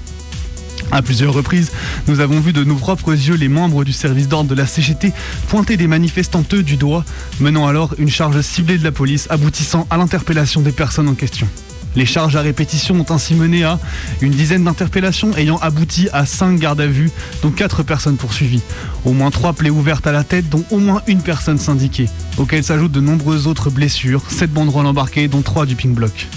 [0.90, 1.72] À plusieurs reprises,
[2.06, 5.12] nous avons vu de nos propres yeux les membres du service d'ordre de la CGT
[5.48, 7.04] pointer des manifestanteux du doigt,
[7.40, 11.48] menant alors une charge ciblée de la police aboutissant à l'interpellation des personnes en question.
[11.94, 13.78] Les charges à répétition ont ainsi mené à
[14.20, 17.11] une dizaine d'interpellations ayant abouti à 5 gardes à vue,
[17.42, 18.62] dont 4 personnes poursuivies.
[19.05, 22.64] Au moins 3 plaies ouvertes à la tête, dont au moins une personne syndiquée, auxquelles
[22.64, 26.28] s'ajoutent de nombreuses autres blessures, 7 banderoles embarquées, dont 3 du Pink Block.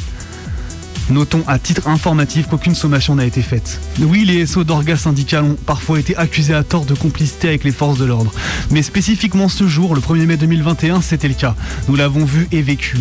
[1.10, 3.80] Notons à titre informatif qu'aucune sommation n'a été faite.
[4.00, 7.72] Oui, les SO d'orgas syndicales ont parfois été accusés à tort de complicité avec les
[7.72, 8.32] forces de l'ordre.
[8.72, 11.56] Mais spécifiquement ce jour, le 1er mai 2021, c'était le cas.
[11.88, 12.98] Nous l'avons vu et vécu.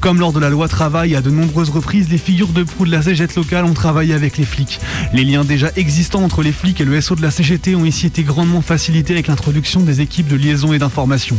[0.00, 2.90] Comme lors de la loi travail, à de nombreuses reprises, les figures de proue de
[2.90, 4.80] la CGT locale ont travaillé avec les flics.
[5.12, 8.06] Les liens déjà existants entre les flics et le SO de la CGT ont ici
[8.06, 11.36] été grandement facilités avec l'introduction des équipes de liaison et d'information.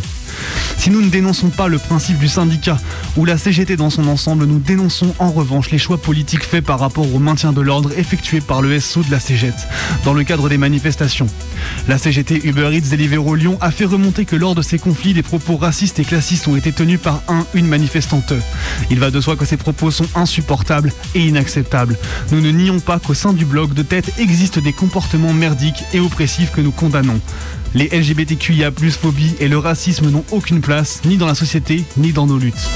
[0.78, 2.78] Si nous ne dénonçons pas le principe du syndicat
[3.16, 6.80] ou la CGT dans son ensemble, nous dénonçons en revanche les choix politiques faits par
[6.80, 9.58] rapport au maintien de l'ordre effectué par le SO de la CGT
[10.04, 11.28] dans le cadre des manifestations.
[11.88, 15.24] La CGT Uber Eats Deliveroo Lyon a fait remonter que lors de ces conflits, des
[15.24, 18.33] propos racistes et classistes ont été tenus par un, une manifestante.
[18.90, 21.98] Il va de soi que ces propos sont insupportables et inacceptables.
[22.32, 26.00] Nous ne nions pas qu'au sein du bloc de tête existent des comportements merdiques et
[26.00, 27.20] oppressifs que nous condamnons.
[27.74, 32.28] Les LGBTQIA+, phobie et le racisme n'ont aucune place, ni dans la société, ni dans
[32.28, 32.70] nos luttes.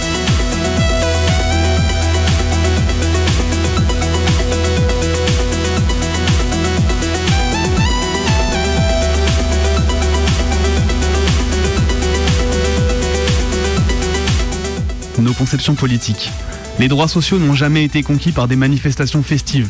[15.20, 16.32] Nos conceptions politiques.
[16.80, 19.68] Les droits sociaux n'ont jamais été conquis par des manifestations festives,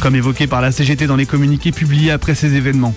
[0.00, 2.94] comme évoqué par la CGT dans les communiqués publiés après ces événements.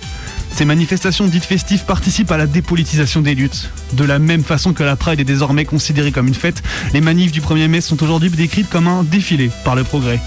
[0.50, 3.70] Ces manifestations dites festives participent à la dépolitisation des luttes.
[3.92, 6.62] De la même façon que la Pride est désormais considérée comme une fête,
[6.94, 10.20] les manifs du 1er mai sont aujourd'hui décrites comme un défilé par le progrès.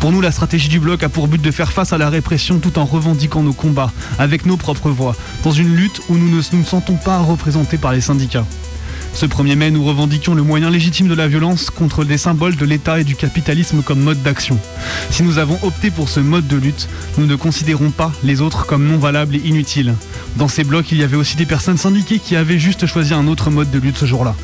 [0.00, 2.58] Pour nous, la stratégie du bloc a pour but de faire face à la répression
[2.58, 6.42] tout en revendiquant nos combats, avec nos propres voix, dans une lutte où nous ne
[6.52, 8.46] nous sentons pas représentés par les syndicats.
[9.16, 12.66] Ce 1er mai, nous revendiquions le moyen légitime de la violence contre des symboles de
[12.66, 14.58] l'État et du capitalisme comme mode d'action.
[15.08, 18.66] Si nous avons opté pour ce mode de lutte, nous ne considérons pas les autres
[18.66, 19.94] comme non valables et inutiles.
[20.36, 23.26] Dans ces blocs, il y avait aussi des personnes syndiquées qui avaient juste choisi un
[23.26, 24.34] autre mode de lutte ce jour-là.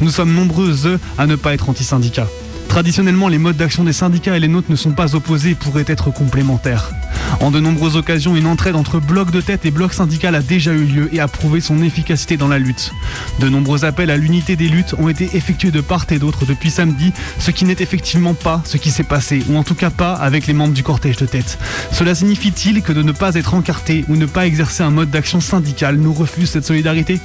[0.00, 0.76] Nous sommes nombreux,
[1.18, 2.28] à ne pas être anti-syndicats.
[2.70, 5.84] Traditionnellement, les modes d'action des syndicats et les nôtres ne sont pas opposés et pourraient
[5.88, 6.92] être complémentaires.
[7.40, 10.72] En de nombreuses occasions, une entraide entre bloc de tête et bloc syndical a déjà
[10.72, 12.92] eu lieu et a prouvé son efficacité dans la lutte.
[13.40, 16.70] De nombreux appels à l'unité des luttes ont été effectués de part et d'autre depuis
[16.70, 20.14] samedi, ce qui n'est effectivement pas ce qui s'est passé, ou en tout cas pas
[20.14, 21.58] avec les membres du cortège de tête.
[21.90, 25.40] Cela signifie-t-il que de ne pas être encarté ou ne pas exercer un mode d'action
[25.40, 27.18] syndical nous refuse cette solidarité?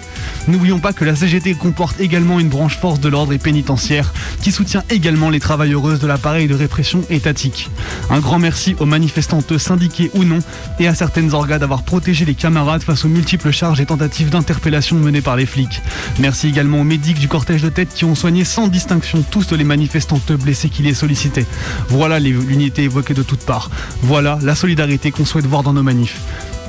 [0.48, 4.52] N'oublions pas que la CGT comporte également une branche force de l'ordre et pénitentiaire qui
[4.52, 7.70] soutient également les travailleuses de l'appareil de répression étatique.
[8.10, 10.40] Un grand merci aux manifestantes syndiquées ou non
[10.80, 14.98] et à certaines orgas d'avoir protégé les camarades face aux multiples charges et tentatives d'interpellation
[14.98, 15.82] menées par les flics.
[16.20, 19.64] Merci également aux médics du cortège de tête qui ont soigné sans distinction tous les
[19.64, 21.46] manifestantes blessés qui les sollicitaient.
[21.90, 23.70] Voilà l'unité évoquée de toutes parts.
[24.02, 26.22] Voilà la solidarité qu'on souhaite voir dans nos manifs.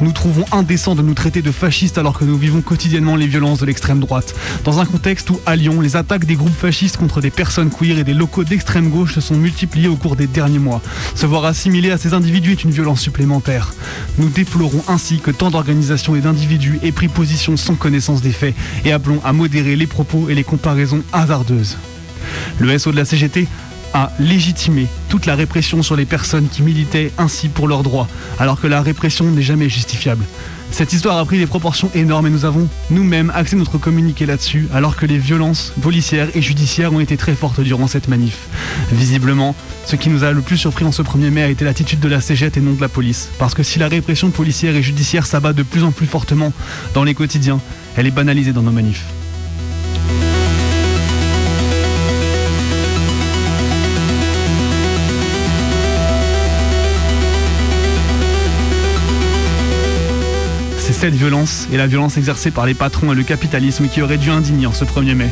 [0.03, 3.61] Nous trouvons indécent de nous traiter de fascistes alors que nous vivons quotidiennement les violences
[3.61, 4.35] de l'extrême droite.
[4.65, 7.99] Dans un contexte où, à Lyon, les attaques des groupes fascistes contre des personnes queer
[7.99, 10.83] et des locaux d'extrême gauche se sont multipliées au cours des derniers mois.
[11.15, 13.73] Se voir assimilé à ces individus est une violence supplémentaire.
[14.19, 18.55] Nous déplorons ainsi que tant d'organisations et d'individus aient pris position sans connaissance des faits
[18.85, 21.79] et appelons à modérer les propos et les comparaisons hasardeuses.
[22.59, 23.49] Le SO de la CGT
[23.97, 28.61] a légitimé toute la répression sur les personnes qui militaient ainsi pour leurs droits, alors
[28.61, 30.25] que la répression n'est jamais justifiable.
[30.71, 34.69] Cette histoire a pris des proportions énormes et nous avons nous-mêmes axé notre communiqué là-dessus,
[34.75, 38.37] alors que les violences policières et judiciaires ont été très fortes durant cette manif.
[38.93, 39.55] Visiblement,
[39.87, 42.09] ce qui nous a le plus surpris en ce 1er mai a été l'attitude de
[42.09, 43.31] la CGT et non de la police.
[43.39, 46.53] Parce que si la répression policière et judiciaire s'abat de plus en plus fortement
[46.93, 47.61] dans les quotidiens,
[47.97, 49.05] elle est banalisée dans nos manifs.
[60.97, 64.31] Cette violence et la violence exercée par les patrons et le capitalisme qui aurait dû
[64.31, 65.29] indigner ce 1er mai.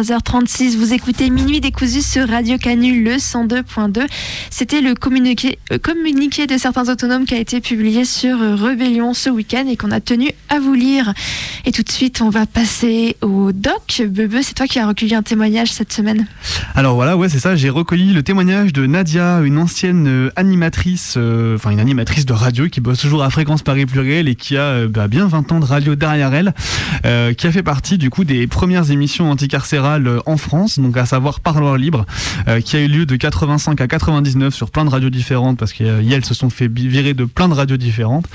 [0.00, 0.76] 23h36.
[0.78, 4.06] Vous écoutez Minuit décousu sur Radio Canu le 102.2.
[4.48, 9.12] C'était le communiqué, euh, communiqué de certains autonomes qui a été publié sur euh, Rebellion
[9.12, 11.12] ce week-end et qu'on a tenu à vous lire.
[11.66, 14.02] Et tout de suite, on va passer au doc.
[14.08, 16.26] Bebe, c'est toi qui as recueilli un témoignage cette semaine.
[16.74, 17.54] Alors voilà, ouais, c'est ça.
[17.54, 21.18] J'ai recueilli le témoignage de Nadia, une ancienne euh, animatrice,
[21.54, 24.86] enfin une animatrice de radio qui bosse toujours à Fréquence Paris Pluriel et qui a
[24.86, 26.54] bah, bien 20 ans de radio derrière elle,
[27.34, 31.06] qui a fait partie du coup des premières émissions anticarcérales euh, en France, donc à
[31.06, 32.04] savoir Parloir Libre,
[32.48, 35.72] euh, qui a eu lieu de 85 à 99 sur plein de radios différentes parce
[35.72, 38.26] qu'elles se sont fait virer de plein de radios différentes,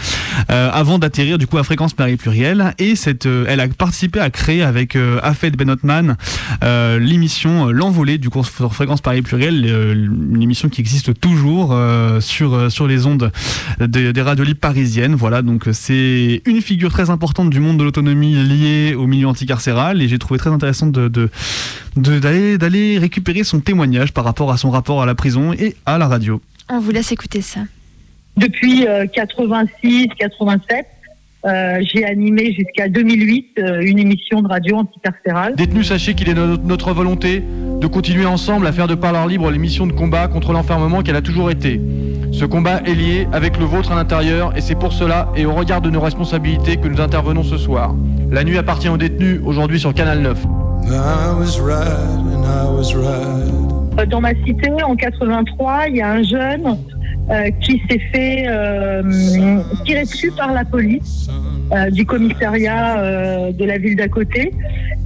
[0.52, 2.74] euh, avant d'atterrir du coup à Fréquence Paris Pluriel.
[2.80, 6.18] Et cette, euh, elle a participé à créer avec euh, Afed Benotman
[6.64, 11.20] euh, l'émission euh, L'Envolée du coup sur Fréquence Paris Pluriel, euh, une émission qui existe
[11.20, 13.32] toujours euh, sur, euh, sur les ondes
[13.80, 15.16] des, des radios libres parisiennes.
[15.16, 19.28] Voilà, donc euh, c'est une figure très importante du monde de l'autonomie liée au milieu
[19.28, 21.30] anticarcéral et j'ai trouvé très intéressant de-
[21.96, 25.98] d'aller, d'aller récupérer son témoignage par rapport à son rapport à la prison et à
[25.98, 26.42] la radio.
[26.70, 27.62] On vous laisse écouter ça.
[28.38, 30.86] Depuis 86, 87,
[31.46, 35.56] euh, j'ai animé jusqu'à 2008 euh, une émission de radio anticarcérale.
[35.56, 37.44] Détenus, sachez qu'il est no- notre volonté
[37.80, 41.22] de continuer ensemble à faire de Parleur Libre l'émission de combat contre l'enfermement qu'elle a
[41.22, 41.80] toujours été.
[42.32, 45.54] Ce combat est lié avec le vôtre à l'intérieur et c'est pour cela et au
[45.54, 47.96] regard de nos responsabilités que nous intervenons ce soir.
[48.32, 50.38] La nuit appartient aux détenus, aujourd'hui sur Canal 9.
[54.00, 56.78] Euh, Dans ma cité, en 83, il y a un jeune
[57.32, 59.02] euh, qui s'est fait euh,
[59.84, 61.28] tirer dessus par la police
[61.72, 64.54] euh, du commissariat de la ville d'à côté.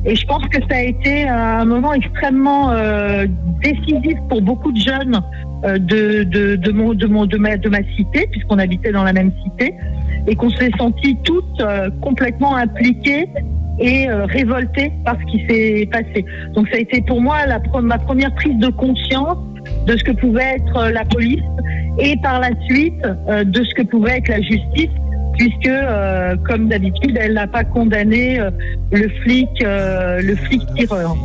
[0.03, 2.73] Et je pense que ça a été un moment extrêmement
[3.61, 5.21] décisif pour beaucoup de jeunes
[5.63, 9.31] de, de, de, mon, de, mon, de, ma, de cité, puisqu'on habitait dans la même
[9.43, 9.73] cité,
[10.27, 11.63] et qu'on s'est sentis toutes
[12.01, 13.27] complètement impliquées
[13.79, 16.25] et euh, révoltées par ce qui s'est passé.
[16.53, 17.37] Donc ça a été pour moi
[17.81, 19.37] ma première prise de conscience
[19.85, 21.43] de ce que pouvait être euh, la police
[21.97, 24.89] et par la suite euh, de ce que pouvait être la justice
[25.37, 28.39] puisque euh, comme d'habitude elle n'a pas condamné
[28.91, 31.15] le flic le flic tireur.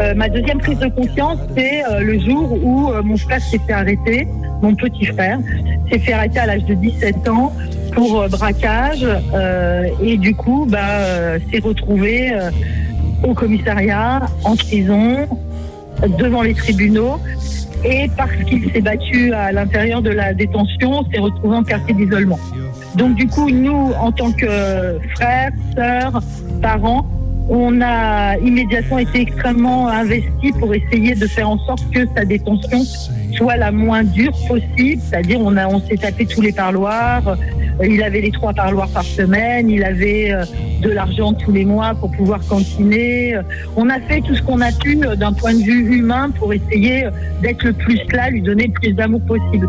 [0.00, 3.58] Euh, ma deuxième prise de conscience, c'est euh, le jour où euh, mon frère s'est
[3.66, 4.28] fait arrêter,
[4.62, 5.40] mon petit frère
[5.90, 7.52] s'est fait arrêter à l'âge de 17 ans
[7.92, 9.06] pour braquage
[10.02, 12.32] et du coup bah, s'est retrouvé
[13.24, 15.26] au commissariat, en prison,
[16.18, 17.18] devant les tribunaux
[17.84, 22.38] et parce qu'il s'est battu à l'intérieur de la détention, s'est retrouvé en quartier d'isolement.
[22.94, 26.22] Donc du coup, nous, en tant que frères, sœurs,
[26.60, 27.06] parents,
[27.48, 32.82] on a immédiatement été extrêmement investis pour essayer de faire en sorte que sa détention
[33.32, 37.36] soit la moins dure possible, c'est-à-dire on a on s'est tapé tous les parloirs,
[37.82, 40.44] il avait les trois parloirs par semaine, il avait euh,
[40.80, 43.38] de l'argent tous les mois pour pouvoir cantiner.
[43.76, 46.52] On a fait tout ce qu'on a pu euh, d'un point de vue humain pour
[46.52, 49.68] essayer euh, d'être le plus là, lui donner le plus d'amour possible.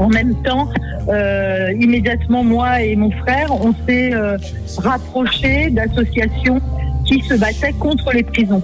[0.00, 0.66] En même temps,
[1.10, 4.38] euh, immédiatement, moi et mon frère, on s'est euh,
[4.78, 6.58] rapprochés d'associations
[7.04, 8.62] qui se battaient contre les prisons.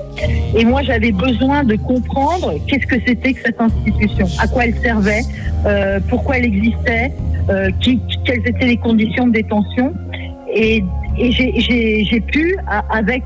[0.57, 4.77] Et moi, j'avais besoin de comprendre qu'est-ce que c'était que cette institution, à quoi elle
[4.77, 5.25] servait,
[5.67, 7.13] euh, pourquoi elle existait,
[7.51, 9.93] euh, quelles étaient les conditions de détention.
[10.55, 10.83] Et,
[11.19, 12.57] j'ai- pu,
[12.91, 13.25] avec,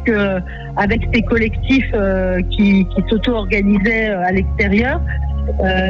[0.76, 1.92] avec ces collectifs
[2.50, 5.00] qui, s'auto-organisaient à l'extérieur,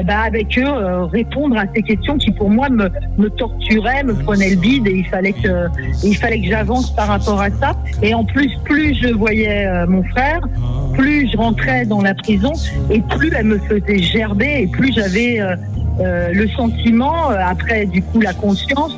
[0.05, 2.89] bah, avec eux euh, répondre à ces questions qui pour moi me,
[3.19, 5.67] me torturaient, me prenaient le bide et il fallait que
[6.03, 7.73] il fallait que j'avance par rapport à ça.
[8.03, 10.41] Et en plus, plus je voyais euh, mon frère,
[10.95, 12.53] plus je rentrais dans la prison
[12.91, 15.57] et plus elle me faisait gerber et plus j'avais euh, euh,
[16.01, 18.97] le sentiment, euh, après du coup la conscience,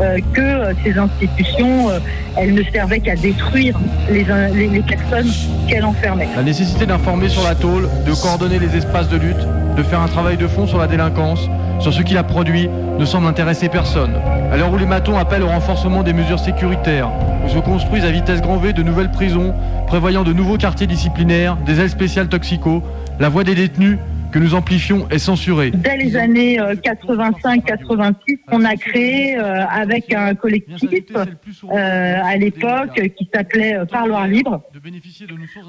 [0.00, 1.98] euh, que euh, ces institutions, euh,
[2.36, 3.78] elles ne servaient qu'à détruire
[4.10, 5.30] les, personnes
[5.68, 6.28] qu'elles enfermaient.
[6.34, 9.46] La nécessité d'informer sur la tôle, de coordonner les espaces de lutte,
[9.76, 11.48] de faire un travail de fond sur la délinquance,
[11.78, 14.12] sur ce qui la produit, ne semble intéresser personne.
[14.50, 17.10] À l'heure où les matons appellent au renforcement des mesures sécuritaires,
[17.44, 19.54] où se construisent à vitesse grand V de nouvelles prisons,
[19.86, 22.82] prévoyant de nouveaux quartiers disciplinaires, des ailes spéciales toxico,
[23.20, 23.98] la voix des détenus,
[24.32, 25.70] que nous amplifions, est censurée.
[25.70, 33.28] Dès les années 85-86, on a créé euh, avec un collectif euh, à l'époque qui
[33.32, 34.62] s'appelait euh, Parloir Libre.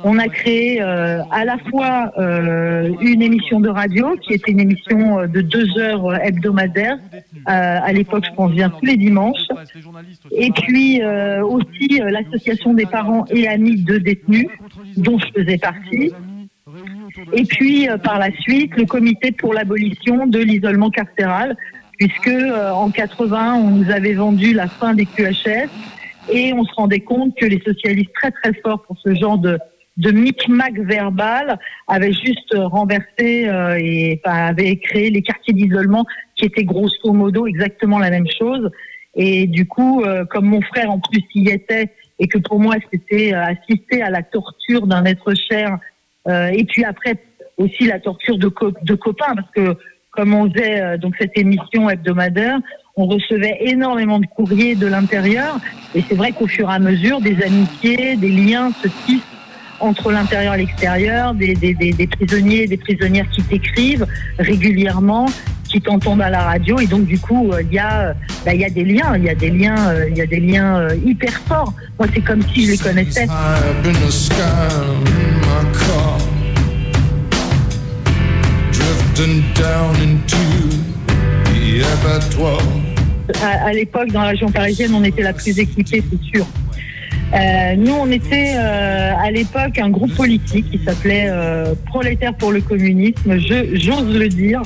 [0.03, 4.61] On a créé euh, à la fois euh, une émission de radio qui était une
[4.61, 6.97] émission euh, de deux heures euh, hebdomadaires.
[7.13, 9.47] Euh, à l'époque, je pense bien tous les dimanches.
[10.31, 14.47] Et puis euh, aussi euh, l'association des parents et amis de détenus,
[14.97, 16.13] dont je faisais partie.
[17.33, 21.55] Et puis euh, par la suite, le comité pour l'abolition de l'isolement carcéral,
[21.97, 25.69] puisque euh, en 80, on nous avait vendu la fin des QHS
[26.31, 29.59] et on se rendait compte que les socialistes très très forts pour ce genre de
[29.97, 36.05] de micmac verbal avaient juste renversé euh, et enfin, avaient créé les quartiers d'isolement
[36.35, 38.69] qui étaient grosso modo exactement la même chose.
[39.15, 42.75] Et du coup, euh, comme mon frère en plus y était, et que pour moi
[42.91, 45.77] c'était euh, assister à la torture d'un être cher,
[46.27, 47.15] et puis après
[47.57, 48.51] aussi la torture de,
[48.83, 49.77] de copains, parce que
[50.11, 52.59] comme on faisait euh, donc cette émission hebdomadaire,
[52.95, 55.59] on recevait énormément de courriers de l'intérieur,
[55.95, 59.21] et c'est vrai qu'au fur et à mesure, des amitiés, des liens se tissent
[59.79, 64.05] entre l'intérieur et l'extérieur, des, des, des, des prisonniers, prisonnières qui t'écrivent
[64.39, 65.27] régulièrement,
[65.67, 68.13] qui t'entendent à la radio, et donc du coup euh, il y a, euh,
[68.45, 70.77] bah, y a des liens, il y a des liens, il y a des liens
[70.77, 71.73] euh, hyper forts.
[71.97, 73.27] Moi c'est comme si je les connaissais.
[83.41, 86.45] À, à l'époque, dans la région parisienne, on était la plus équipée, c'est sûr.
[87.33, 92.51] Euh, nous, on était euh, à l'époque un groupe politique qui s'appelait euh, Prolétaires pour
[92.51, 93.39] le communisme.
[93.39, 94.61] Je, j'ose le dire.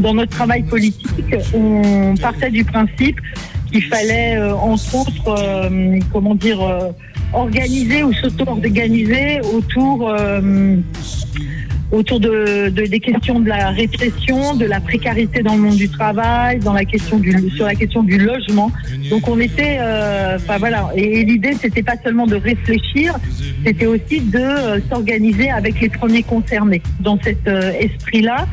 [0.00, 3.18] Dans notre travail politique, on partait du principe
[3.72, 5.70] qu'il fallait, euh, entre autres,
[6.12, 6.60] comment dire,
[7.32, 10.12] organiser ou s'auto-organiser autour
[11.92, 15.88] autour de, de- des questions de la répression, de la précarité dans le monde du
[15.88, 18.70] travail, dans la question du, sur la question du logement.
[19.10, 23.14] Donc on était, euh, enfin voilà, et, et l'idée c'était pas seulement de réfléchir,
[23.64, 26.82] c'était aussi de euh, s'organiser avec les premiers concernés.
[27.00, 28.46] Dans cet euh, esprit-là,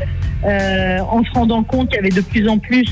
[0.46, 2.90] euh, en se rendant compte qu'il y avait de plus en plus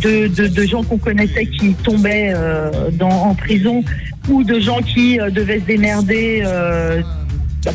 [0.00, 2.32] de, de, de gens qu'on connaissait qui tombaient
[2.92, 3.84] dans, en prison
[4.28, 6.42] ou de gens qui devaient se démerder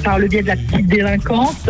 [0.04, 1.70] par le biais de la petite délinquance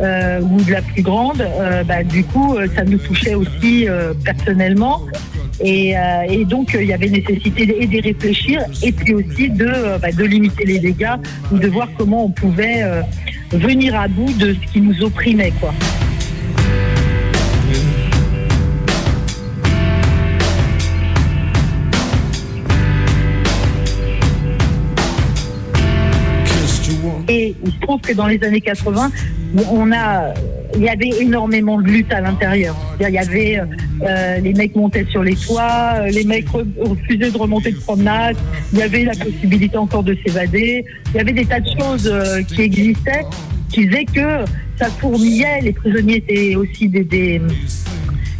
[0.00, 3.88] euh, ou de la plus grande, euh, bah, du coup, euh, ça nous touchait aussi
[3.88, 5.02] euh, personnellement.
[5.62, 10.10] Et, euh, et donc, il y avait nécessité d'y réfléchir et puis aussi de, bah,
[10.10, 11.16] de limiter les dégâts
[11.52, 12.82] ou de voir comment on pouvait
[13.52, 15.52] venir à bout de ce qui nous opprimait.
[15.60, 15.74] Quoi.
[27.50, 29.10] Et il trouve que dans les années 80,
[29.70, 30.32] on a,
[30.76, 32.76] il y avait énormément de lutte à l'intérieur.
[33.00, 33.60] Il y avait
[34.02, 37.78] euh, les mecs montaient sur les toits, euh, les mecs re- refusaient de remonter de
[37.78, 38.36] promenade.
[38.72, 40.84] Il y avait la possibilité encore de s'évader.
[41.12, 43.24] Il y avait des tas de choses euh, qui existaient
[43.72, 44.44] qui faisaient que
[44.78, 45.60] ça fourmillait.
[45.62, 47.04] Les prisonniers étaient aussi des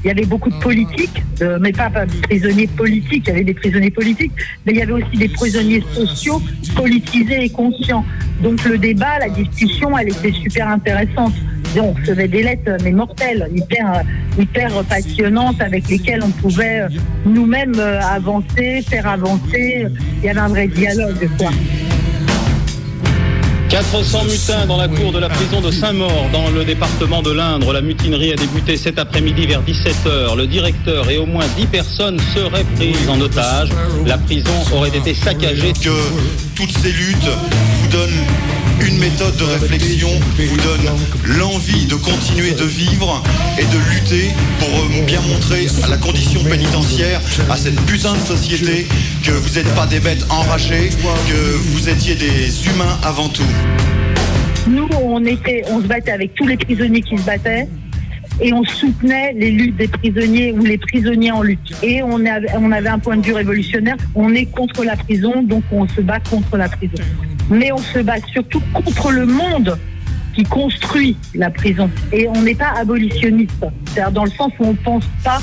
[0.05, 3.45] il y avait beaucoup de politiques, euh, mais pas, pas prisonniers politiques, il y avait
[3.45, 4.33] des prisonniers politiques,
[4.65, 6.41] mais il y avait aussi des prisonniers sociaux,
[6.75, 8.05] politisés et conscients.
[8.43, 11.35] Donc le débat, la discussion, elle était super intéressante.
[11.77, 16.81] Et On recevait des lettres, mais mortelles, hyper, euh, hyper passionnantes, avec lesquelles on pouvait
[16.81, 16.89] euh,
[17.25, 19.87] nous-mêmes euh, avancer, faire avancer.
[20.19, 21.51] Il y avait un vrai dialogue, quoi.
[23.71, 27.73] 400 mutins dans la cour de la prison de Saint-Maur, dans le département de l'Indre.
[27.73, 30.37] La mutinerie a débuté cet après-midi vers 17h.
[30.37, 33.71] Le directeur et au moins 10 personnes seraient prises en otage.
[34.05, 35.73] La prison aurait été saccagée.
[35.73, 35.91] Que
[36.57, 37.31] toutes ces luttes
[37.81, 38.25] vous donnent
[38.87, 40.09] une méthode de réflexion,
[40.39, 43.23] vous donnent l'envie de continuer de vivre
[43.59, 47.21] et de lutter pour euh, bien montrer à la condition pénitentiaire,
[47.51, 48.87] à cette putain de société,
[49.25, 50.91] que vous n'êtes pas des bêtes enragées,
[51.29, 53.43] que vous étiez des humains avant tout.
[54.69, 57.67] Nous, on se battait avec tous les prisonniers qui se battaient
[58.41, 61.75] et on soutenait les luttes des prisonniers ou les prisonniers en lutte.
[61.83, 63.97] Et on avait, un point de vue révolutionnaire.
[64.15, 67.03] On est contre la prison, donc on se bat contre la prison.
[67.51, 69.79] Mais on se bat surtout contre le monde
[70.35, 71.91] qui construit la prison.
[72.13, 73.65] Et on n'est pas abolitionniste.
[73.87, 75.41] C'est-à-dire dans le sens où on ne pense pas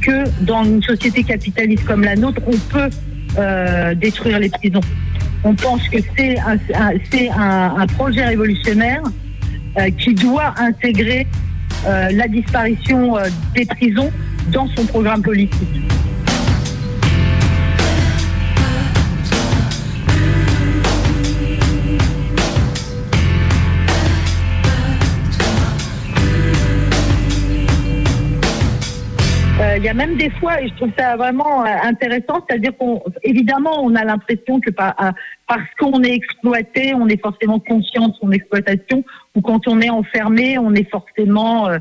[0.00, 2.90] que dans une société capitaliste comme la nôtre, on peut
[3.38, 4.80] euh, détruire les prisons.
[5.44, 9.02] On pense que c'est un, projet révolutionnaire
[9.78, 11.26] euh, qui doit intégrer
[11.86, 14.10] la disparition euh, des prisons
[14.52, 15.68] dans son programme politique.
[29.84, 33.82] Y a même des fois, et je trouve ça vraiment euh, intéressant, c'est-à-dire qu'on, évidemment,
[33.82, 34.94] on a l'impression que par-
[35.46, 39.04] parce qu'on est exploité, on est forcément conscient de son exploitation,
[39.34, 41.78] ou quand on est enfermé, on est forcément euh,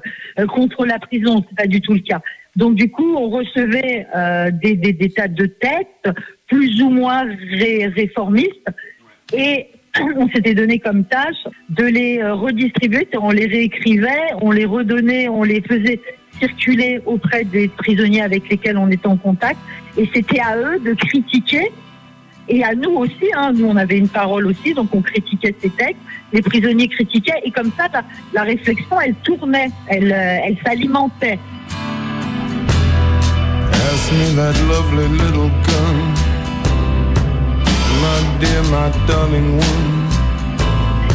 [0.47, 1.43] contre la prison.
[1.49, 2.21] C'est pas du tout le cas.
[2.55, 6.09] Donc du coup, on recevait euh, des, des, des tas de textes
[6.47, 8.67] plus ou moins ré- réformistes,
[9.33, 9.67] et
[10.17, 15.29] on s'était donné comme tâche de les euh, redistribuer, on les réécrivait, on les redonnait,
[15.29, 15.99] on les faisait
[16.39, 19.59] circuler auprès des prisonniers avec lesquels on était en contact,
[19.97, 21.71] et c'était à eux de critiquer,
[22.47, 25.69] et à nous aussi, hein, nous on avait une parole aussi, donc on critiquait ces
[25.69, 26.01] textes,
[26.33, 31.39] les prisonniers critiquaient, et comme ça, la, la réflexion, elle tournait, elle, euh, elle s'alimentait.
[33.71, 35.95] Pass me that lovely little gun.
[38.01, 39.99] My dear, my darling one.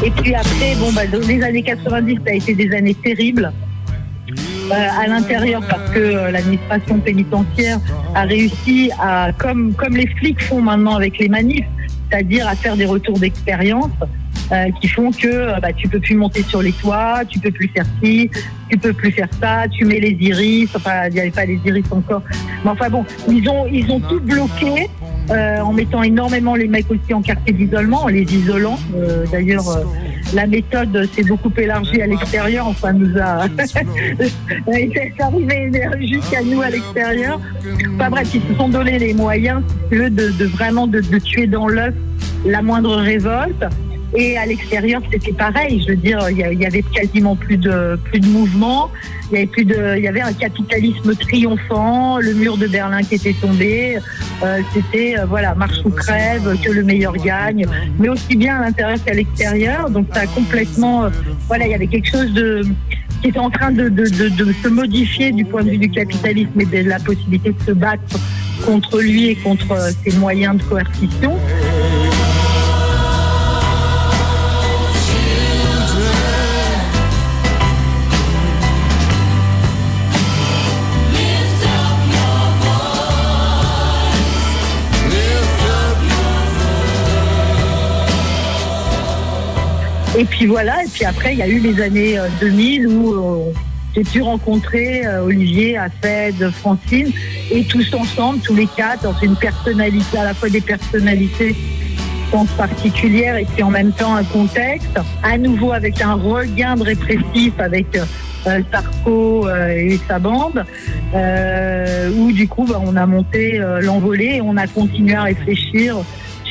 [0.05, 3.53] Et puis après, bon, bah, dans les années 90, ça a été des années terribles.
[4.71, 7.79] Euh, à l'intérieur parce que euh, l'administration pénitentiaire
[8.15, 11.67] a réussi à, comme, comme les flics font maintenant avec les manifs,
[12.09, 13.91] c'est-à-dire à faire des retours d'expérience
[14.53, 17.51] euh, qui font que euh, bah, tu peux plus monter sur les toits, tu peux
[17.51, 18.31] plus faire ci,
[18.71, 21.61] tu peux plus faire ça, tu mets les iris, enfin il n'y avait pas les
[21.67, 22.23] iris encore.
[22.65, 24.89] Mais enfin bon, ils ont, ils ont tout bloqué
[25.31, 28.79] en mettant énormément les mecs aussi en quartier d'isolement, en les isolant.
[29.33, 29.65] D'ailleurs,
[30.33, 36.71] la méthode s'est beaucoup élargie à l'extérieur, enfin nous a c'est arrivé jusqu'à nous à
[36.71, 37.41] l'extérieur.
[37.95, 41.01] Enfin bref, ils se sont donné les moyens, si tu veux, de, de vraiment de,
[41.01, 41.95] de tuer dans l'œuf
[42.45, 43.65] la moindre révolte.
[44.17, 45.83] Et à l'extérieur, c'était pareil.
[45.83, 48.91] Je veux dire, il y, avait quasiment plus de plus de mouvement.
[49.31, 53.03] Il y avait plus de, il y avait un capitalisme triomphant, le mur de Berlin
[53.03, 53.99] qui était tombé.
[54.45, 57.67] Euh, c'était euh, voilà marche ou crève, que le meilleur gagne.
[57.99, 59.91] Mais aussi bien à l'intérieur qu'à l'extérieur.
[59.91, 61.11] Donc ça a complètement, euh,
[61.49, 62.63] voilà, il y avait quelque chose de
[63.21, 65.91] qui était en train de, de, de, de se modifier du point de vue du
[65.91, 68.19] capitalisme et de la possibilité de se battre
[68.67, 71.39] contre lui et contre euh, ses moyens de coercition.
[90.17, 93.15] Et puis voilà, et puis après, il y a eu les années euh, 2000 où
[93.15, 93.53] euh,
[93.95, 97.11] j'ai pu rencontrer euh, Olivier, Afed, Francine,
[97.51, 101.57] et tous ensemble, tous les quatre, dans une personnalité, à la fois des personnalités
[102.57, 107.53] particulières et puis en même temps un contexte, à nouveau avec un regain de répressif
[107.59, 110.65] avec euh, Sarko euh, et sa bande,
[111.15, 115.23] euh, où du coup bah, on a monté euh, l'envolée et on a continué à
[115.23, 115.97] réfléchir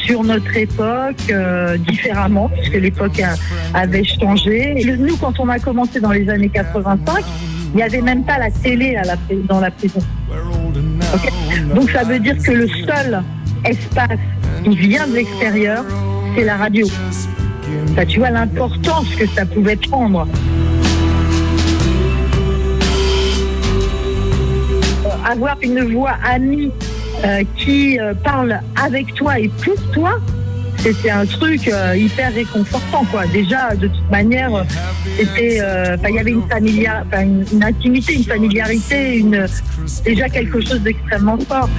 [0.06, 3.22] sur notre époque euh, différemment, puisque l'époque
[3.74, 4.84] avait changé.
[5.00, 7.24] Nous, quand on a commencé dans les années 85,
[7.74, 8.98] il n'y avait même pas la télé
[9.48, 10.00] dans la prison.
[11.74, 13.24] Donc ça veut dire que le seul
[13.66, 14.20] espace
[14.64, 15.84] qui vient de l'extérieur,
[16.36, 16.88] c'est la radio.
[17.96, 20.28] Ça, tu vois l'importance que ça pouvait prendre.
[25.26, 26.72] Avoir une voix amie
[27.24, 30.20] euh, qui euh, parle avec toi et pour toi,
[30.78, 33.26] c'était un truc euh, hyper réconfortant quoi.
[33.28, 34.66] Déjà de toute manière,
[35.18, 35.60] c'était,
[36.10, 39.46] il y avait une familia, une, une intimité, une familiarité, une
[40.04, 41.70] déjà quelque chose d'extrêmement fort.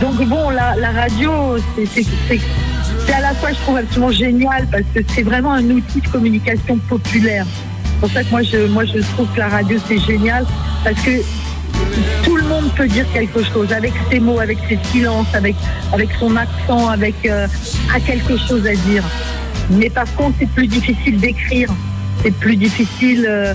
[0.00, 1.56] Donc bon, la, la radio,
[1.94, 2.40] c'est-
[3.06, 6.08] c'est à la fois, je trouve, absolument génial parce que c'est vraiment un outil de
[6.08, 7.46] communication populaire.
[7.84, 10.44] C'est pour ça que moi, je, moi, je trouve que la radio, c'est génial
[10.84, 11.22] parce que
[12.22, 15.56] tout le monde peut dire quelque chose avec ses mots, avec ses silences, avec,
[15.92, 17.46] avec son accent, avec euh,
[17.94, 19.04] a quelque chose à dire.
[19.70, 21.68] Mais par contre, c'est plus difficile d'écrire.
[22.22, 23.54] C'est plus difficile euh,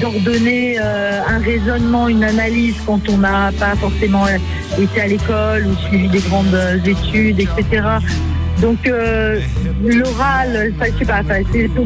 [0.00, 4.24] d'ordonner euh, un raisonnement, une analyse quand on n'a pas forcément
[4.78, 6.56] été à l'école ou suivi des grandes
[6.86, 7.82] études, etc.
[8.60, 9.40] Donc euh,
[9.84, 11.22] l'oral, ça, je sais pas,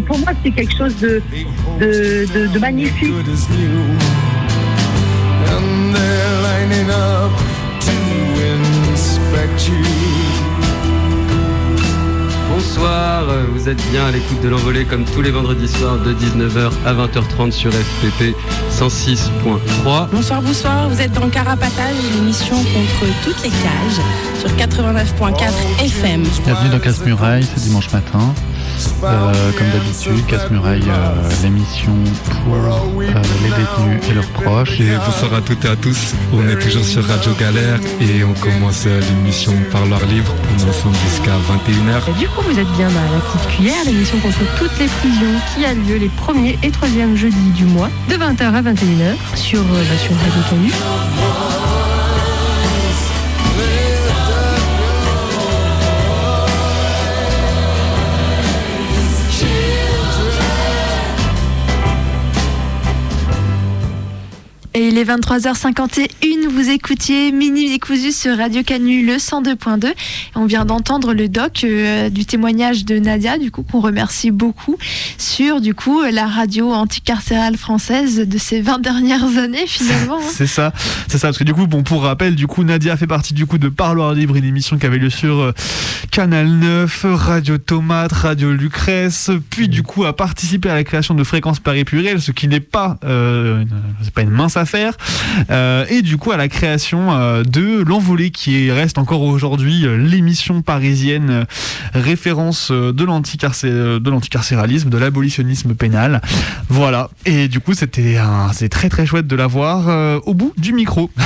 [0.07, 3.13] pour moi c'est quelque chose de magnifique.
[12.77, 13.25] Bonsoir,
[13.55, 16.93] vous êtes bien à l'écoute de l'envolée comme tous les vendredis soirs de 19h à
[16.93, 18.37] 20h30 sur FPP
[18.71, 20.09] 106.3.
[20.13, 24.03] Bonsoir, bonsoir, vous êtes dans Carapatage, l'émission contre toutes les cages
[24.39, 26.25] sur 89.4 FM.
[26.45, 28.35] Bienvenue dans Casse-Muraille ce dimanche matin.
[29.05, 31.93] Euh, comme d'habitude, Casse-Muraille, euh, l'émission
[32.25, 34.81] pour euh, les détenus et leurs proches.
[34.81, 36.15] Et bonsoir à toutes et à tous.
[36.33, 40.35] On est toujours sur Radio Galère et on commence l'émission Parloir Libre.
[40.45, 42.11] On est ensemble jusqu'à 21h.
[42.11, 45.41] Et du coup, vous êtes bien à la petite cuillère, l'émission contre toutes les prisons
[45.55, 49.61] qui a lieu les premiers et troisièmes jeudis du mois, de 20h à 21h, sur,
[49.61, 51.56] euh, bah, sur Radio Canu.
[64.79, 69.87] Il est 23h51, vous écoutiez Mini Décousu sur Radio Canu le 102.2.
[70.35, 74.77] On vient d'entendre le doc euh, du témoignage de Nadia, du coup qu'on remercie beaucoup,
[75.17, 80.19] sur du coup la radio anticarcérale française de ces 20 dernières années finalement.
[80.19, 80.27] hein.
[80.31, 80.75] C'est ça,
[81.09, 83.47] c'est ça, parce que du coup, bon, pour rappel, du coup, Nadia fait partie du
[83.47, 85.53] coup de Parloir Libre, une émission qui avait lieu sur euh,
[86.11, 91.25] Canal 9, Radio Tomate, Radio Lucrèce, puis du coup a participé à la création de
[91.25, 93.65] Fréquence Paris Pluriel, ce qui n'est pas, euh,
[94.15, 94.66] pas une mince affaire,
[95.51, 99.97] euh, et du coup à la création euh, de L'Envolée, qui reste encore aujourd'hui euh,
[99.97, 101.47] l'émission parisienne
[101.95, 103.69] référence de l'anticarcé-
[104.01, 106.21] de l'anticarcéralisme, de l'abolitionnisme pénal.
[106.69, 108.19] Voilà, et du coup c'était
[108.71, 111.11] très très chouette de la voir euh, au bout du micro.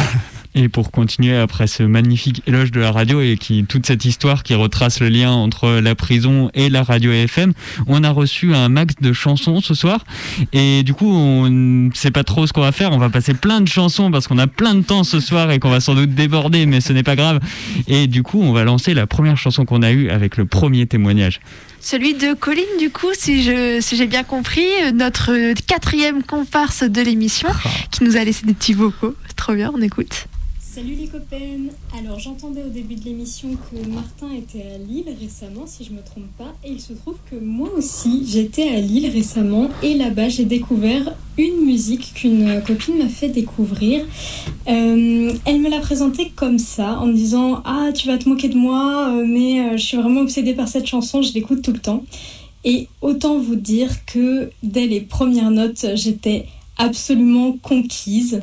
[0.54, 4.42] Et pour continuer après ce magnifique éloge de la radio et qui toute cette histoire
[4.42, 7.52] qui retrace le lien entre la prison et la radio FM,
[7.86, 10.04] on a reçu un max de chansons ce soir
[10.52, 12.90] et du coup on ne sait pas trop ce qu'on va faire.
[12.90, 15.60] On va passer plein de chansons parce qu'on a plein de temps ce soir et
[15.60, 17.38] qu'on va sans doute déborder, mais ce n'est pas grave.
[17.86, 20.86] Et du coup on va lancer la première chanson qu'on a eue avec le premier
[20.86, 21.40] témoignage.
[21.82, 27.00] Celui de Colline, du coup, si je si j'ai bien compris, notre quatrième comparse de
[27.00, 27.48] l'émission,
[27.90, 29.14] qui nous a laissé des petits vocaux.
[29.26, 30.26] C'est trop bien, on écoute.
[30.80, 35.66] Salut les copaines Alors j'entendais au début de l'émission que Martin était à Lille récemment,
[35.66, 39.10] si je me trompe pas, et il se trouve que moi aussi j'étais à Lille
[39.10, 44.06] récemment, et là-bas j'ai découvert une musique qu'une copine m'a fait découvrir.
[44.68, 48.48] Euh, elle me l'a présentée comme ça, en me disant Ah tu vas te moquer
[48.48, 51.72] de moi, euh, mais euh, je suis vraiment obsédée par cette chanson, je l'écoute tout
[51.72, 52.04] le temps.
[52.64, 56.46] Et autant vous dire que dès les premières notes, j'étais
[56.78, 58.40] absolument conquise.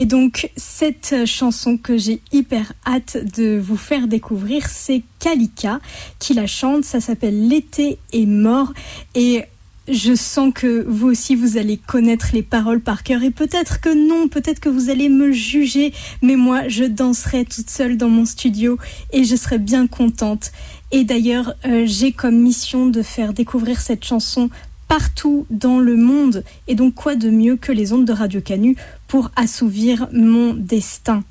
[0.00, 5.80] Et donc, cette chanson que j'ai hyper hâte de vous faire découvrir, c'est Kalika
[6.20, 6.84] qui la chante.
[6.84, 8.72] Ça s'appelle L'été est mort.
[9.16, 9.42] Et
[9.88, 13.24] je sens que vous aussi, vous allez connaître les paroles par cœur.
[13.24, 15.92] Et peut-être que non, peut-être que vous allez me juger.
[16.22, 18.78] Mais moi, je danserai toute seule dans mon studio
[19.12, 20.52] et je serai bien contente.
[20.92, 24.48] Et d'ailleurs, euh, j'ai comme mission de faire découvrir cette chanson
[24.88, 26.42] partout dans le monde.
[26.66, 28.76] Et donc quoi de mieux que les ondes de Radio Canu
[29.06, 31.22] pour assouvir mon destin?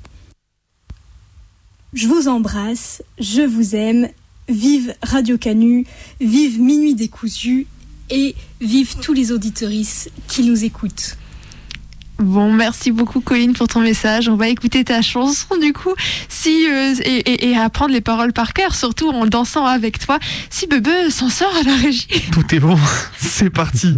[1.92, 4.08] Je vous embrasse, je vous aime,
[4.48, 5.86] vive Radio Canu,
[6.20, 7.66] vive Minuit décousu
[8.10, 11.16] et vive tous les auditorices qui nous écoutent.
[12.18, 14.28] Bon, merci beaucoup Colline pour ton message.
[14.28, 15.94] On va écouter ta chanson du coup,
[16.28, 20.18] si euh, et, et- et apprendre les paroles par cœur, surtout en dansant avec toi.
[20.50, 22.08] Si Bebe s'en sort à la régie.
[22.32, 22.76] Tout est bon,
[23.18, 23.94] c'est parti.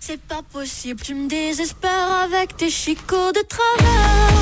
[0.00, 4.32] C'est pas possible, tu me désespères avec tes chicots de travers.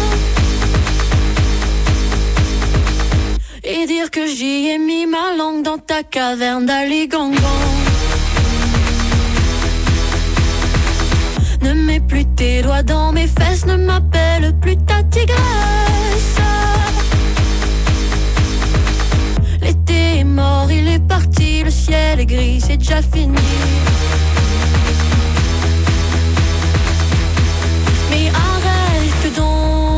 [3.65, 7.35] Et dire que j'y ai mis ma langue dans ta caverne d'Aligangan.
[11.63, 16.39] Ne mets plus tes doigts dans mes fesses, ne m'appelle plus ta tigresse.
[19.63, 23.35] L'été est mort, il est parti, le ciel est gris, c'est déjà fini.
[28.11, 29.96] Mais arrête donc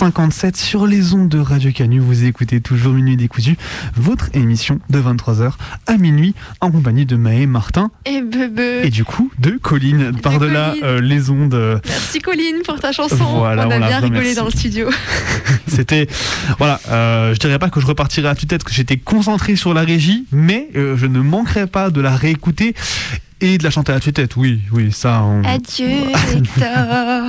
[0.00, 2.00] 23h57 sur les ondes de Radio Canu.
[2.00, 3.56] Vous écoutez toujours Minuit décousu,
[3.96, 5.52] votre émission de 23h
[5.86, 8.60] à minuit en compagnie de Maë, Martin Et bebe.
[8.84, 10.12] et du coup de Colline.
[10.22, 13.16] Par-delà euh, les ondes, euh, Merci Colline pour ta chanson.
[13.38, 14.88] Voilà, on a on bien rigolé dans le studio.
[15.66, 16.08] c'était.
[16.58, 19.80] Voilà, euh, je dirais pas que je repartirai à tue-tête, que j'étais concentré sur la
[19.82, 22.74] régie, mais euh, je ne manquerai pas de la réécouter
[23.40, 24.36] et de la chanter à tue-tête.
[24.36, 25.22] Oui, oui, ça.
[25.22, 25.86] on- Adieu
[26.34, 27.24] Hector.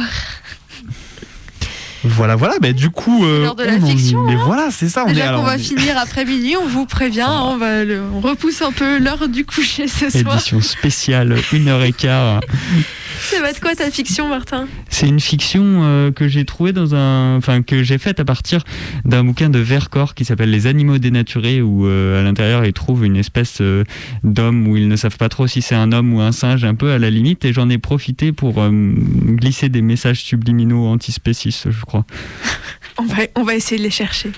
[2.03, 3.25] Voilà, voilà, bah, du coup.
[3.25, 4.41] euh, l'heure de la on fiction, Mais hein.
[4.45, 5.03] voilà, c'est ça.
[5.05, 8.19] On Déjà qu'on on va finir après minuit, on vous prévient, on, va le- on
[8.19, 10.35] repousse un peu l'heure du coucher ce soir.
[10.35, 12.39] Édition spéciale, une heure et quart.
[13.19, 14.67] Ça va être quoi ta fiction, Martin?
[14.89, 18.63] C'est une fiction euh, que j'ai trouvée dans un, enfin que j'ai faite à partir
[19.05, 23.05] d'un bouquin de Vercors qui s'appelle Les animaux dénaturés, où euh, à l'intérieur ils trouvent
[23.05, 23.83] une espèce euh,
[24.23, 26.75] d'homme où ils ne savent pas trop si c'est un homme ou un singe, un
[26.75, 27.43] peu à la limite.
[27.45, 32.05] Et j'en ai profité pour glisser des messages subliminaux antispécistes, je crois.
[32.97, 34.31] on va, on va essayer de les chercher.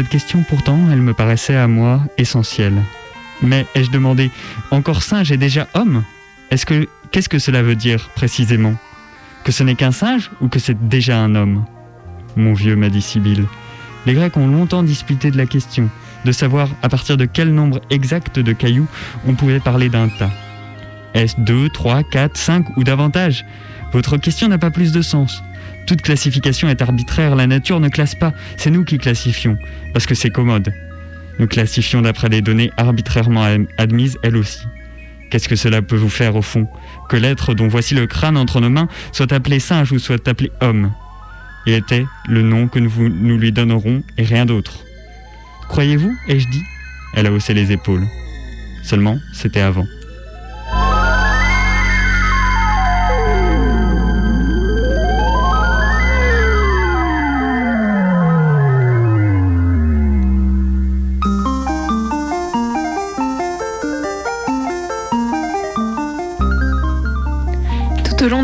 [0.00, 2.80] Cette question pourtant, elle me paraissait à moi essentielle.
[3.42, 4.30] Mais ai-je demandé
[4.70, 6.04] encore singe et déjà homme?
[6.50, 8.76] Est-ce que qu'est-ce que cela veut dire précisément?
[9.44, 11.66] Que ce n'est qu'un singe ou que c'est déjà un homme?
[12.34, 13.44] Mon vieux m'a dit Sibylle.
[14.06, 15.90] Les Grecs ont longtemps disputé de la question,
[16.24, 18.88] de savoir à partir de quel nombre exact de cailloux
[19.26, 20.30] on pouvait parler d'un tas.
[21.12, 23.44] Est-ce 2, 3, 4, 5 ou davantage?
[23.92, 25.42] Votre question n'a pas plus de sens.
[25.90, 29.58] Toute classification est arbitraire, la nature ne classe pas, c'est nous qui classifions,
[29.92, 30.72] parce que c'est commode.
[31.40, 33.44] Nous classifions d'après des données arbitrairement
[33.76, 34.62] admises, elles aussi.
[35.30, 36.68] Qu'est-ce que cela peut vous faire au fond?
[37.08, 40.52] Que l'être dont voici le crâne entre nos mains soit appelé singe ou soit appelé
[40.60, 40.92] homme
[41.66, 44.84] Il était le nom que nous, nous lui donnerons et rien d'autre.
[45.70, 46.14] Croyez-vous?
[46.28, 46.62] Ai-je dit?
[47.14, 48.06] Elle a haussé les épaules.
[48.84, 49.88] Seulement, c'était avant.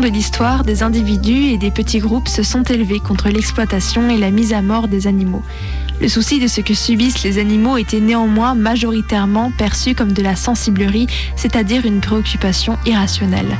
[0.07, 4.53] L'histoire, des individus et des petits groupes se sont élevés contre l'exploitation et la mise
[4.53, 5.43] à mort des animaux.
[5.99, 10.35] Le souci de ce que subissent les animaux était néanmoins majoritairement perçu comme de la
[10.35, 13.57] sensiblerie, c'est-à-dire une préoccupation irrationnelle.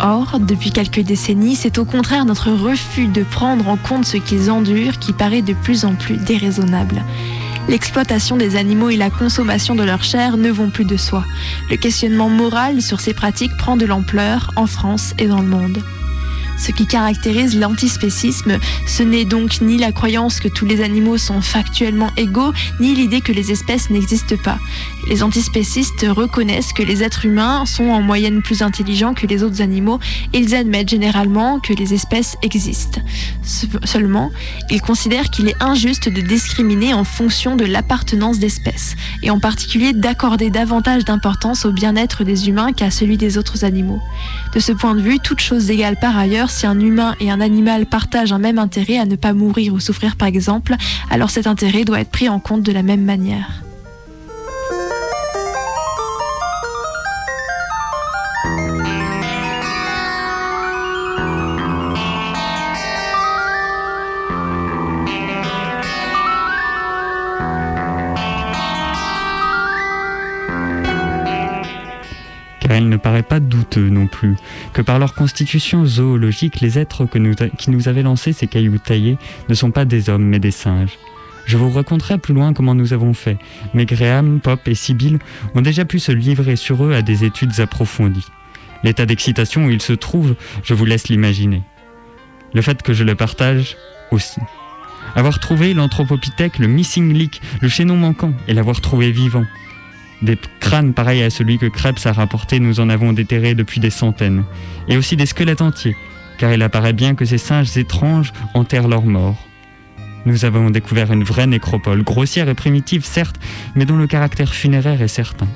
[0.00, 4.50] Or, depuis quelques décennies, c'est au contraire notre refus de prendre en compte ce qu'ils
[4.50, 7.02] endurent qui paraît de plus en plus déraisonnable.
[7.68, 11.24] L'exploitation des animaux et la consommation de leur chair ne vont plus de soi.
[11.70, 15.78] Le questionnement moral sur ces pratiques prend de l'ampleur en France et dans le monde.
[16.56, 21.40] Ce qui caractérise l'antispécisme, ce n'est donc ni la croyance que tous les animaux sont
[21.40, 24.58] factuellement égaux, ni l'idée que les espèces n'existent pas.
[25.08, 29.60] Les antispécistes reconnaissent que les êtres humains sont en moyenne plus intelligents que les autres
[29.60, 29.98] animaux
[30.32, 33.00] et ils admettent généralement que les espèces existent.
[33.42, 34.30] Se- Seulement,
[34.70, 39.92] ils considèrent qu'il est injuste de discriminer en fonction de l'appartenance d'espèces, et en particulier
[39.92, 44.00] d'accorder davantage d'importance au bien-être des humains qu'à celui des autres animaux.
[44.54, 47.40] De ce point de vue, toute chose égale par ailleurs, si un humain et un
[47.40, 50.74] animal partagent un même intérêt à ne pas mourir ou souffrir par exemple,
[51.10, 53.64] alors cet intérêt doit être pris en compte de la même manière.
[73.04, 74.34] Paraît pas douteux non plus
[74.72, 77.06] que par leur constitution zoologique, les êtres
[77.58, 79.18] qui nous avaient lancé ces cailloux taillés
[79.50, 80.98] ne sont pas des hommes mais des singes.
[81.44, 83.36] Je vous raconterai plus loin comment nous avons fait,
[83.74, 85.18] mais Graham, Pop et Sibyl
[85.54, 88.26] ont déjà pu se livrer sur eux à des études approfondies.
[88.82, 91.60] L'état d'excitation où ils se trouvent, je vous laisse l'imaginer.
[92.54, 93.76] Le fait que je le partage
[94.12, 94.40] aussi.
[95.14, 99.44] Avoir trouvé l'anthropopithèque, le missing link, le chaînon manquant, et l'avoir trouvé vivant.
[100.24, 103.90] Des crânes pareils à celui que Krebs a rapporté, nous en avons déterré depuis des
[103.90, 104.44] centaines.
[104.88, 105.96] Et aussi des squelettes entiers,
[106.38, 109.36] car il apparaît bien que ces singes étranges enterrent leurs morts.
[110.24, 113.38] Nous avons découvert une vraie nécropole, grossière et primitive certes,
[113.74, 115.48] mais dont le caractère funéraire est certain.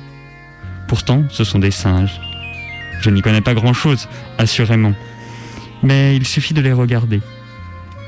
[0.87, 2.21] Pourtant, ce sont des singes.
[3.01, 4.07] Je n'y connais pas grand-chose,
[4.37, 4.93] assurément.
[5.81, 7.21] Mais il suffit de les regarder.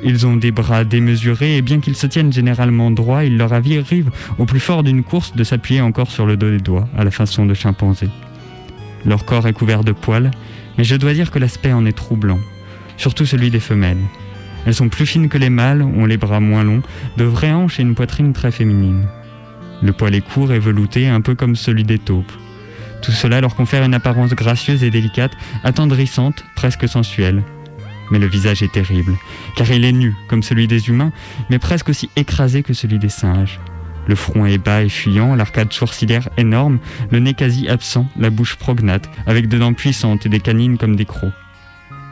[0.04, 4.10] Ils ont des bras démesurés et bien qu'ils se tiennent généralement droits, il leur arrive
[4.40, 7.12] au plus fort d'une course de s'appuyer encore sur le dos des doigts, à la
[7.12, 8.10] façon de chimpanzés.
[9.06, 10.32] Leur corps est couvert de poils,
[10.78, 12.40] mais je dois dire que l'aspect en est troublant,
[12.98, 14.02] surtout celui des femelles.
[14.66, 16.84] Elles sont plus fines que les mâles, ont les bras moins longs,
[17.18, 19.08] de vraies hanches et une poitrine très féminine.
[19.84, 22.32] Le poil est court et velouté, un peu comme celui des taupes.
[23.02, 25.32] Tout cela leur confère une apparence gracieuse et délicate,
[25.64, 27.44] attendrissante, presque sensuelle.
[28.12, 29.18] Mais le visage est terrible,
[29.56, 31.12] car il est nu, comme celui des humains,
[31.50, 33.60] mais presque aussi écrasé que celui des singes.
[34.08, 36.80] Le front est bas et fuyant, l'arcade sourcilière énorme,
[37.12, 40.96] le nez quasi absent, la bouche prognate, avec des dents puissantes et des canines comme
[40.96, 41.32] des crocs.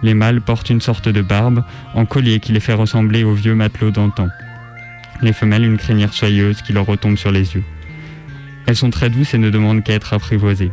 [0.01, 3.55] Les mâles portent une sorte de barbe, en collier qui les fait ressembler aux vieux
[3.55, 4.29] matelots d'antan.
[5.21, 7.63] Les femelles une crinière soyeuse qui leur retombe sur les yeux.
[8.65, 10.71] Elles sont très douces et ne demandent qu'à être apprivoisées.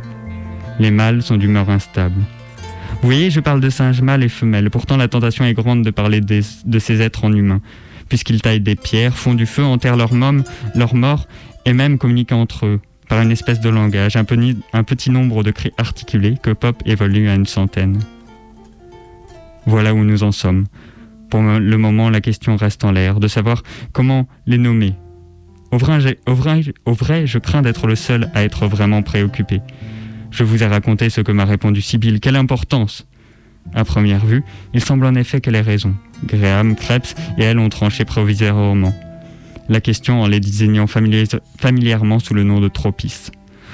[0.79, 2.21] Les mâles sont d'humeur instable.
[3.01, 5.91] Vous voyez, je parle de singes mâles et femelles, pourtant la tentation est grande de
[5.91, 7.61] parler de ces êtres en humains,
[8.09, 10.43] puisqu'ils taillent des pierres, font du feu, enterrent leurs mômes,
[10.75, 11.27] leurs morts,
[11.65, 15.71] et même communiquent entre eux, par une espèce de langage, un, petit nombre de cris
[15.77, 17.99] articulés que Pop évolue à une centaine.
[19.65, 20.65] Voilà où nous en sommes.
[21.29, 24.95] Pour le moment, la question reste en l'air, de savoir comment les nommer.
[25.71, 29.61] Au vrai, je crains d'être le seul à être vraiment préoccupé.
[30.31, 32.19] Je vous ai raconté ce que m'a répondu Sibylle.
[32.19, 33.07] Quelle importance
[33.73, 35.95] À première vue, il semble en effet qu'elle ait raison.
[36.25, 38.93] Graham, Krebs et elle ont tranché provisoirement.
[39.69, 43.31] La question en les désignant familièrement sous le nom de Tropis.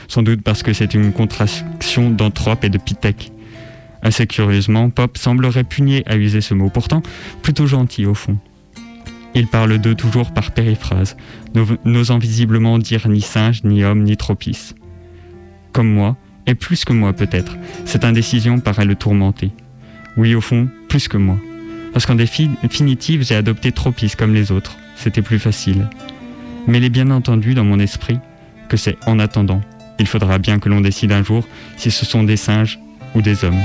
[0.08, 3.32] Sans doute parce que c'est une contraction d'anthrope et de pithèque.
[4.02, 7.02] Assez curieusement, Pop semble répugner à user ce mot, pourtant
[7.42, 8.38] plutôt gentil au fond.
[9.36, 11.16] Il parle d'eux toujours par périphrase,
[11.56, 14.74] n'o- n'osant visiblement dire ni singe, ni homme, ni tropis.
[15.72, 19.52] Comme moi, et plus que moi peut-être, cette indécision paraît le tourmenter.
[20.18, 21.38] Oui, au fond, plus que moi.
[21.94, 24.78] Parce qu'en défi- définitive, j'ai adopté Tropis comme les autres.
[24.96, 25.88] C'était plus facile.
[26.68, 28.20] Mais il est bien entendu dans mon esprit
[28.70, 29.62] que c'est en attendant.
[30.00, 32.80] Il faudra bien que l'on décide un jour si ce sont des singes
[33.16, 33.60] ou des hommes.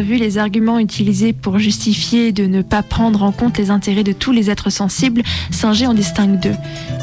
[0.00, 4.12] Revue les arguments utilisés pour justifier de ne pas prendre en compte les intérêts de
[4.12, 5.20] tous les êtres sensibles,
[5.50, 6.54] Singer en distingue deux.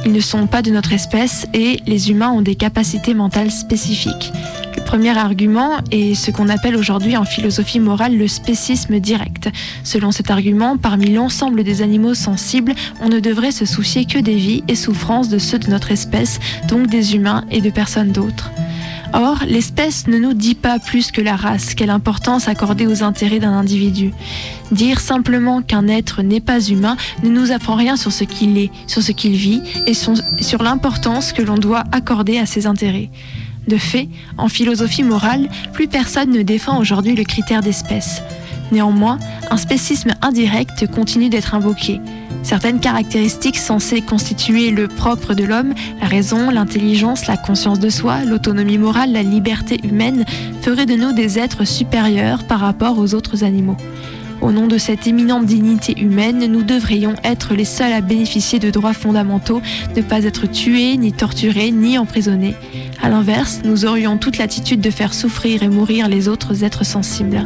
[0.03, 4.31] Ils ne sont pas de notre espèce et les humains ont des capacités mentales spécifiques.
[4.75, 9.51] Le premier argument est ce qu'on appelle aujourd'hui en philosophie morale le spécisme direct.
[9.83, 14.37] Selon cet argument, parmi l'ensemble des animaux sensibles, on ne devrait se soucier que des
[14.37, 18.49] vies et souffrances de ceux de notre espèce, donc des humains et de personnes d'autres.
[19.13, 23.39] Or, l'espèce ne nous dit pas plus que la race quelle importance accorder aux intérêts
[23.39, 24.11] d'un individu.
[24.71, 28.71] Dire simplement qu'un être n'est pas humain ne nous apprend rien sur ce qu'il est,
[28.85, 33.09] sur ce qu'il vit et sur l'importance que l'on doit accorder à ses intérêts.
[33.67, 38.21] De fait, en philosophie morale, plus personne ne défend aujourd'hui le critère d'espèce.
[38.71, 41.99] Néanmoins, un spécisme indirect continue d'être invoqué.
[42.47, 48.23] Certaines caractéristiques censées constituer le propre de l'homme, la raison, l'intelligence, la conscience de soi,
[48.23, 50.23] l'autonomie morale, la liberté humaine,
[50.61, 53.75] feraient de nous des êtres supérieurs par rapport aux autres animaux.
[54.39, 58.69] Au nom de cette éminente dignité humaine, nous devrions être les seuls à bénéficier de
[58.69, 59.61] droits fondamentaux,
[59.97, 62.55] ne pas être tués, ni torturés, ni emprisonnés.
[63.03, 67.45] À l'inverse, nous aurions toute l'attitude de faire souffrir et mourir les autres êtres sensibles.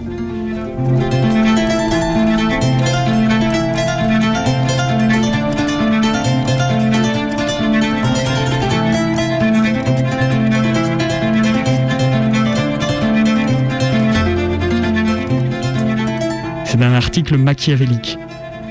[17.01, 18.19] Article machiavélique.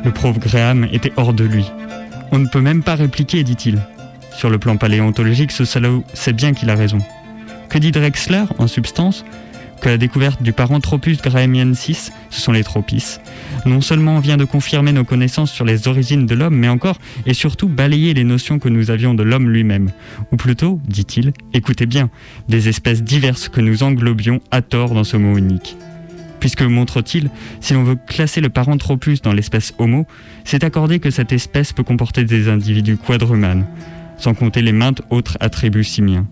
[0.04, 1.66] Le pauvre Graham était hors de lui.
[2.30, 3.80] On ne peut même pas répliquer, dit-il.
[4.32, 6.98] Sur le plan paléontologique, ce salaud sait bien qu'il a raison.
[7.68, 9.24] Que dit Drexler, en substance?
[9.80, 13.18] Que la découverte du Paranthropus grahamiensis, ce sont les tropis,
[13.66, 17.34] non seulement vient de confirmer nos connaissances sur les origines de l'homme, mais encore et
[17.34, 19.90] surtout balayer les notions que nous avions de l'homme lui-même.
[20.30, 22.10] Ou plutôt, dit-il, écoutez bien,
[22.48, 25.76] des espèces diverses que nous englobions à tort dans ce mot unique.
[26.40, 27.30] Puisque, montre-t-il,
[27.60, 30.06] si l'on veut classer le Paranthropus dans l'espèce Homo,
[30.44, 33.66] c'est accorder que cette espèce peut comporter des individus quadrumanes,
[34.16, 36.26] sans compter les maintes autres attributs simiens.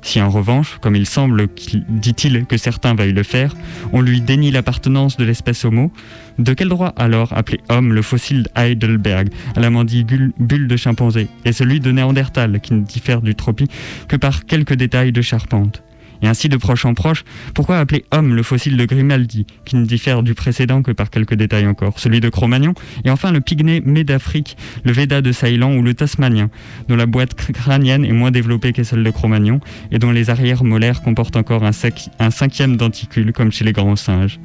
[0.00, 3.56] Si en revanche, comme il semble, qu'il- dit-il, que certains veuillent le faire,
[3.92, 5.90] on lui dénie l'appartenance de l'espèce Homo,
[6.38, 11.26] de quel droit alors appeler homme le fossile Heidelberg à la mandibule bulle de chimpanzé
[11.44, 13.66] et celui de Néandertal qui ne diffère du tropie
[14.06, 15.82] que par quelques détails de charpente?
[16.22, 19.84] Et ainsi de proche en proche, pourquoi appeler homme le fossile de Grimaldi, qui ne
[19.84, 23.80] diffère du précédent que par quelques détails encore, celui de Cro-Magnon, et enfin le pygmée
[24.04, 26.50] d'Afrique, le Veda de Ceylan ou le Tasmanien,
[26.88, 29.60] dont la boîte crânienne est moins développée que celle de Cro-Magnon,
[29.92, 31.70] et dont les arrières molaires comportent encore un,
[32.18, 34.40] un cinquième denticule, comme chez les grands singes.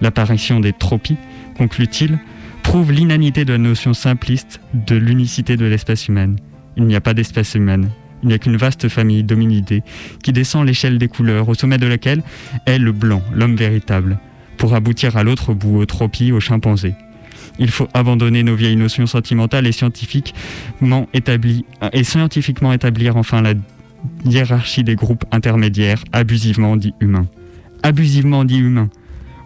[0.00, 1.16] L'apparition des tropies,
[1.56, 2.18] conclut-il,
[2.62, 6.36] prouve l'inanité de la notion simpliste de l'unicité de l'espèce humaine.
[6.76, 7.90] Il n'y a pas d'espèce humaine,
[8.24, 9.82] il n'y a qu'une vaste famille d'hominidés
[10.22, 12.22] qui descend l'échelle des couleurs, au sommet de laquelle
[12.66, 14.18] est le blanc, l'homme véritable,
[14.56, 16.94] pour aboutir à l'autre bout, au tropie, au chimpanzé.
[17.58, 23.52] Il faut abandonner nos vieilles notions sentimentales et scientifiquement, et scientifiquement établir enfin la
[24.24, 27.26] hiérarchie des groupes intermédiaires abusivement dits humains.
[27.82, 28.88] Abusivement dits humains.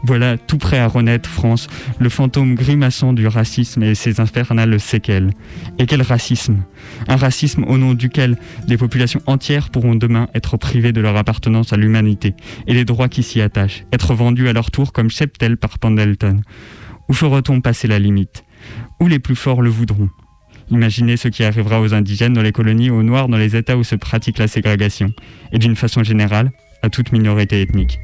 [0.05, 1.67] Voilà tout prêt à renaître, France,
[1.99, 5.33] le fantôme grimaçant du racisme et ses infernales séquelles.
[5.79, 6.63] Et quel racisme?
[7.09, 11.73] Un racisme au nom duquel des populations entières pourront demain être privées de leur appartenance
[11.73, 12.35] à l'humanité
[12.67, 16.41] et les droits qui s'y attachent, être vendus à leur tour comme cheptel par Pendleton.
[17.09, 18.45] Où fera-t-on passer la limite?
[19.01, 20.11] Où les plus forts le voudront?
[20.71, 23.85] Imaginez ce qui arrivera aux indigènes dans les colonies, aux noirs dans les États où
[23.85, 25.13] se pratique la ségrégation,
[25.53, 26.51] et d'une façon générale,
[26.83, 27.99] à toute minorité ethnique.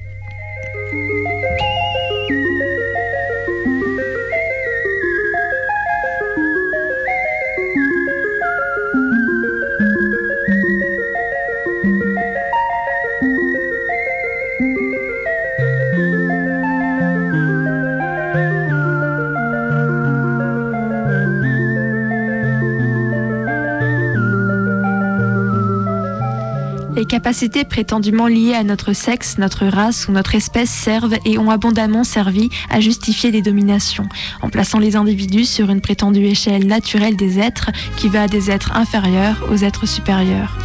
[27.04, 31.50] Les capacités prétendument liées à notre sexe, notre race ou notre espèce servent et ont
[31.50, 34.08] abondamment servi à justifier des dominations,
[34.40, 38.74] en plaçant les individus sur une prétendue échelle naturelle des êtres qui va des êtres
[38.74, 40.56] inférieurs aux êtres supérieurs.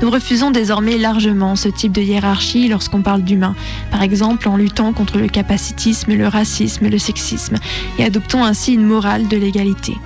[0.00, 3.54] Nous refusons désormais largement ce type de hiérarchie lorsqu'on parle d'humain,
[3.90, 7.56] par exemple en luttant contre le capacitisme, le racisme le sexisme,
[7.98, 9.98] et adoptons ainsi une morale de l'égalité.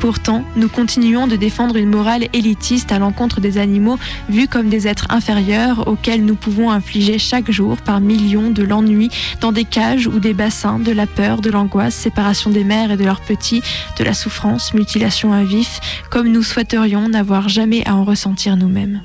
[0.00, 4.86] Pourtant, nous continuons de défendre une morale élitiste à l'encontre des animaux vus comme des
[4.86, 9.10] êtres inférieurs auxquels nous pouvons infliger chaque jour par millions de l'ennui
[9.40, 12.96] dans des cages ou des bassins, de la peur, de l'angoisse, séparation des mères et
[12.96, 13.62] de leurs petits,
[13.98, 19.02] de la souffrance, mutilation à vif, comme nous souhaiterions n'avoir jamais à en ressentir nous-mêmes.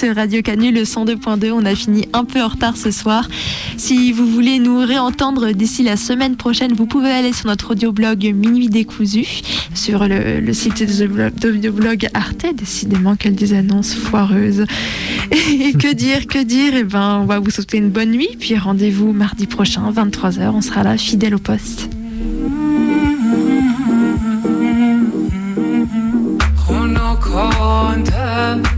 [0.00, 1.52] sur Radio Canu, le 102.2.
[1.52, 3.28] On a fini un peu en retard ce soir.
[3.76, 8.24] Si vous voulez nous réentendre d'ici la semaine prochaine, vous pouvez aller sur notre audioblog
[8.34, 9.26] Minuit décousu,
[9.74, 12.46] sur le, site de blog Arte.
[12.54, 14.64] Décidément, quelles des annonces foireuses.
[15.30, 18.30] Et que dire, que dire Eh ben, on va vous souhaiter une bonne nuit.
[18.40, 20.50] Puis rendez-vous mardi prochain, 23h.
[20.54, 21.90] On sera là, fidèle au poste.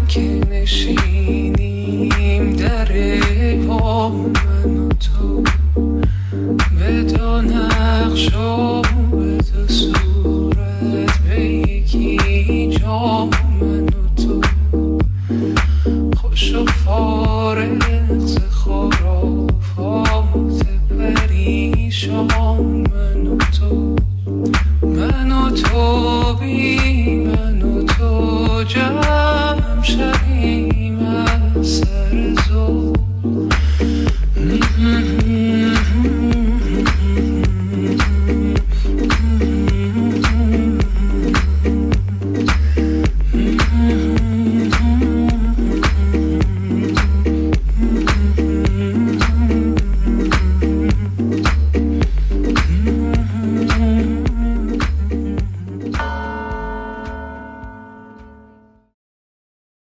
[0.08, 1.11] که نشینیم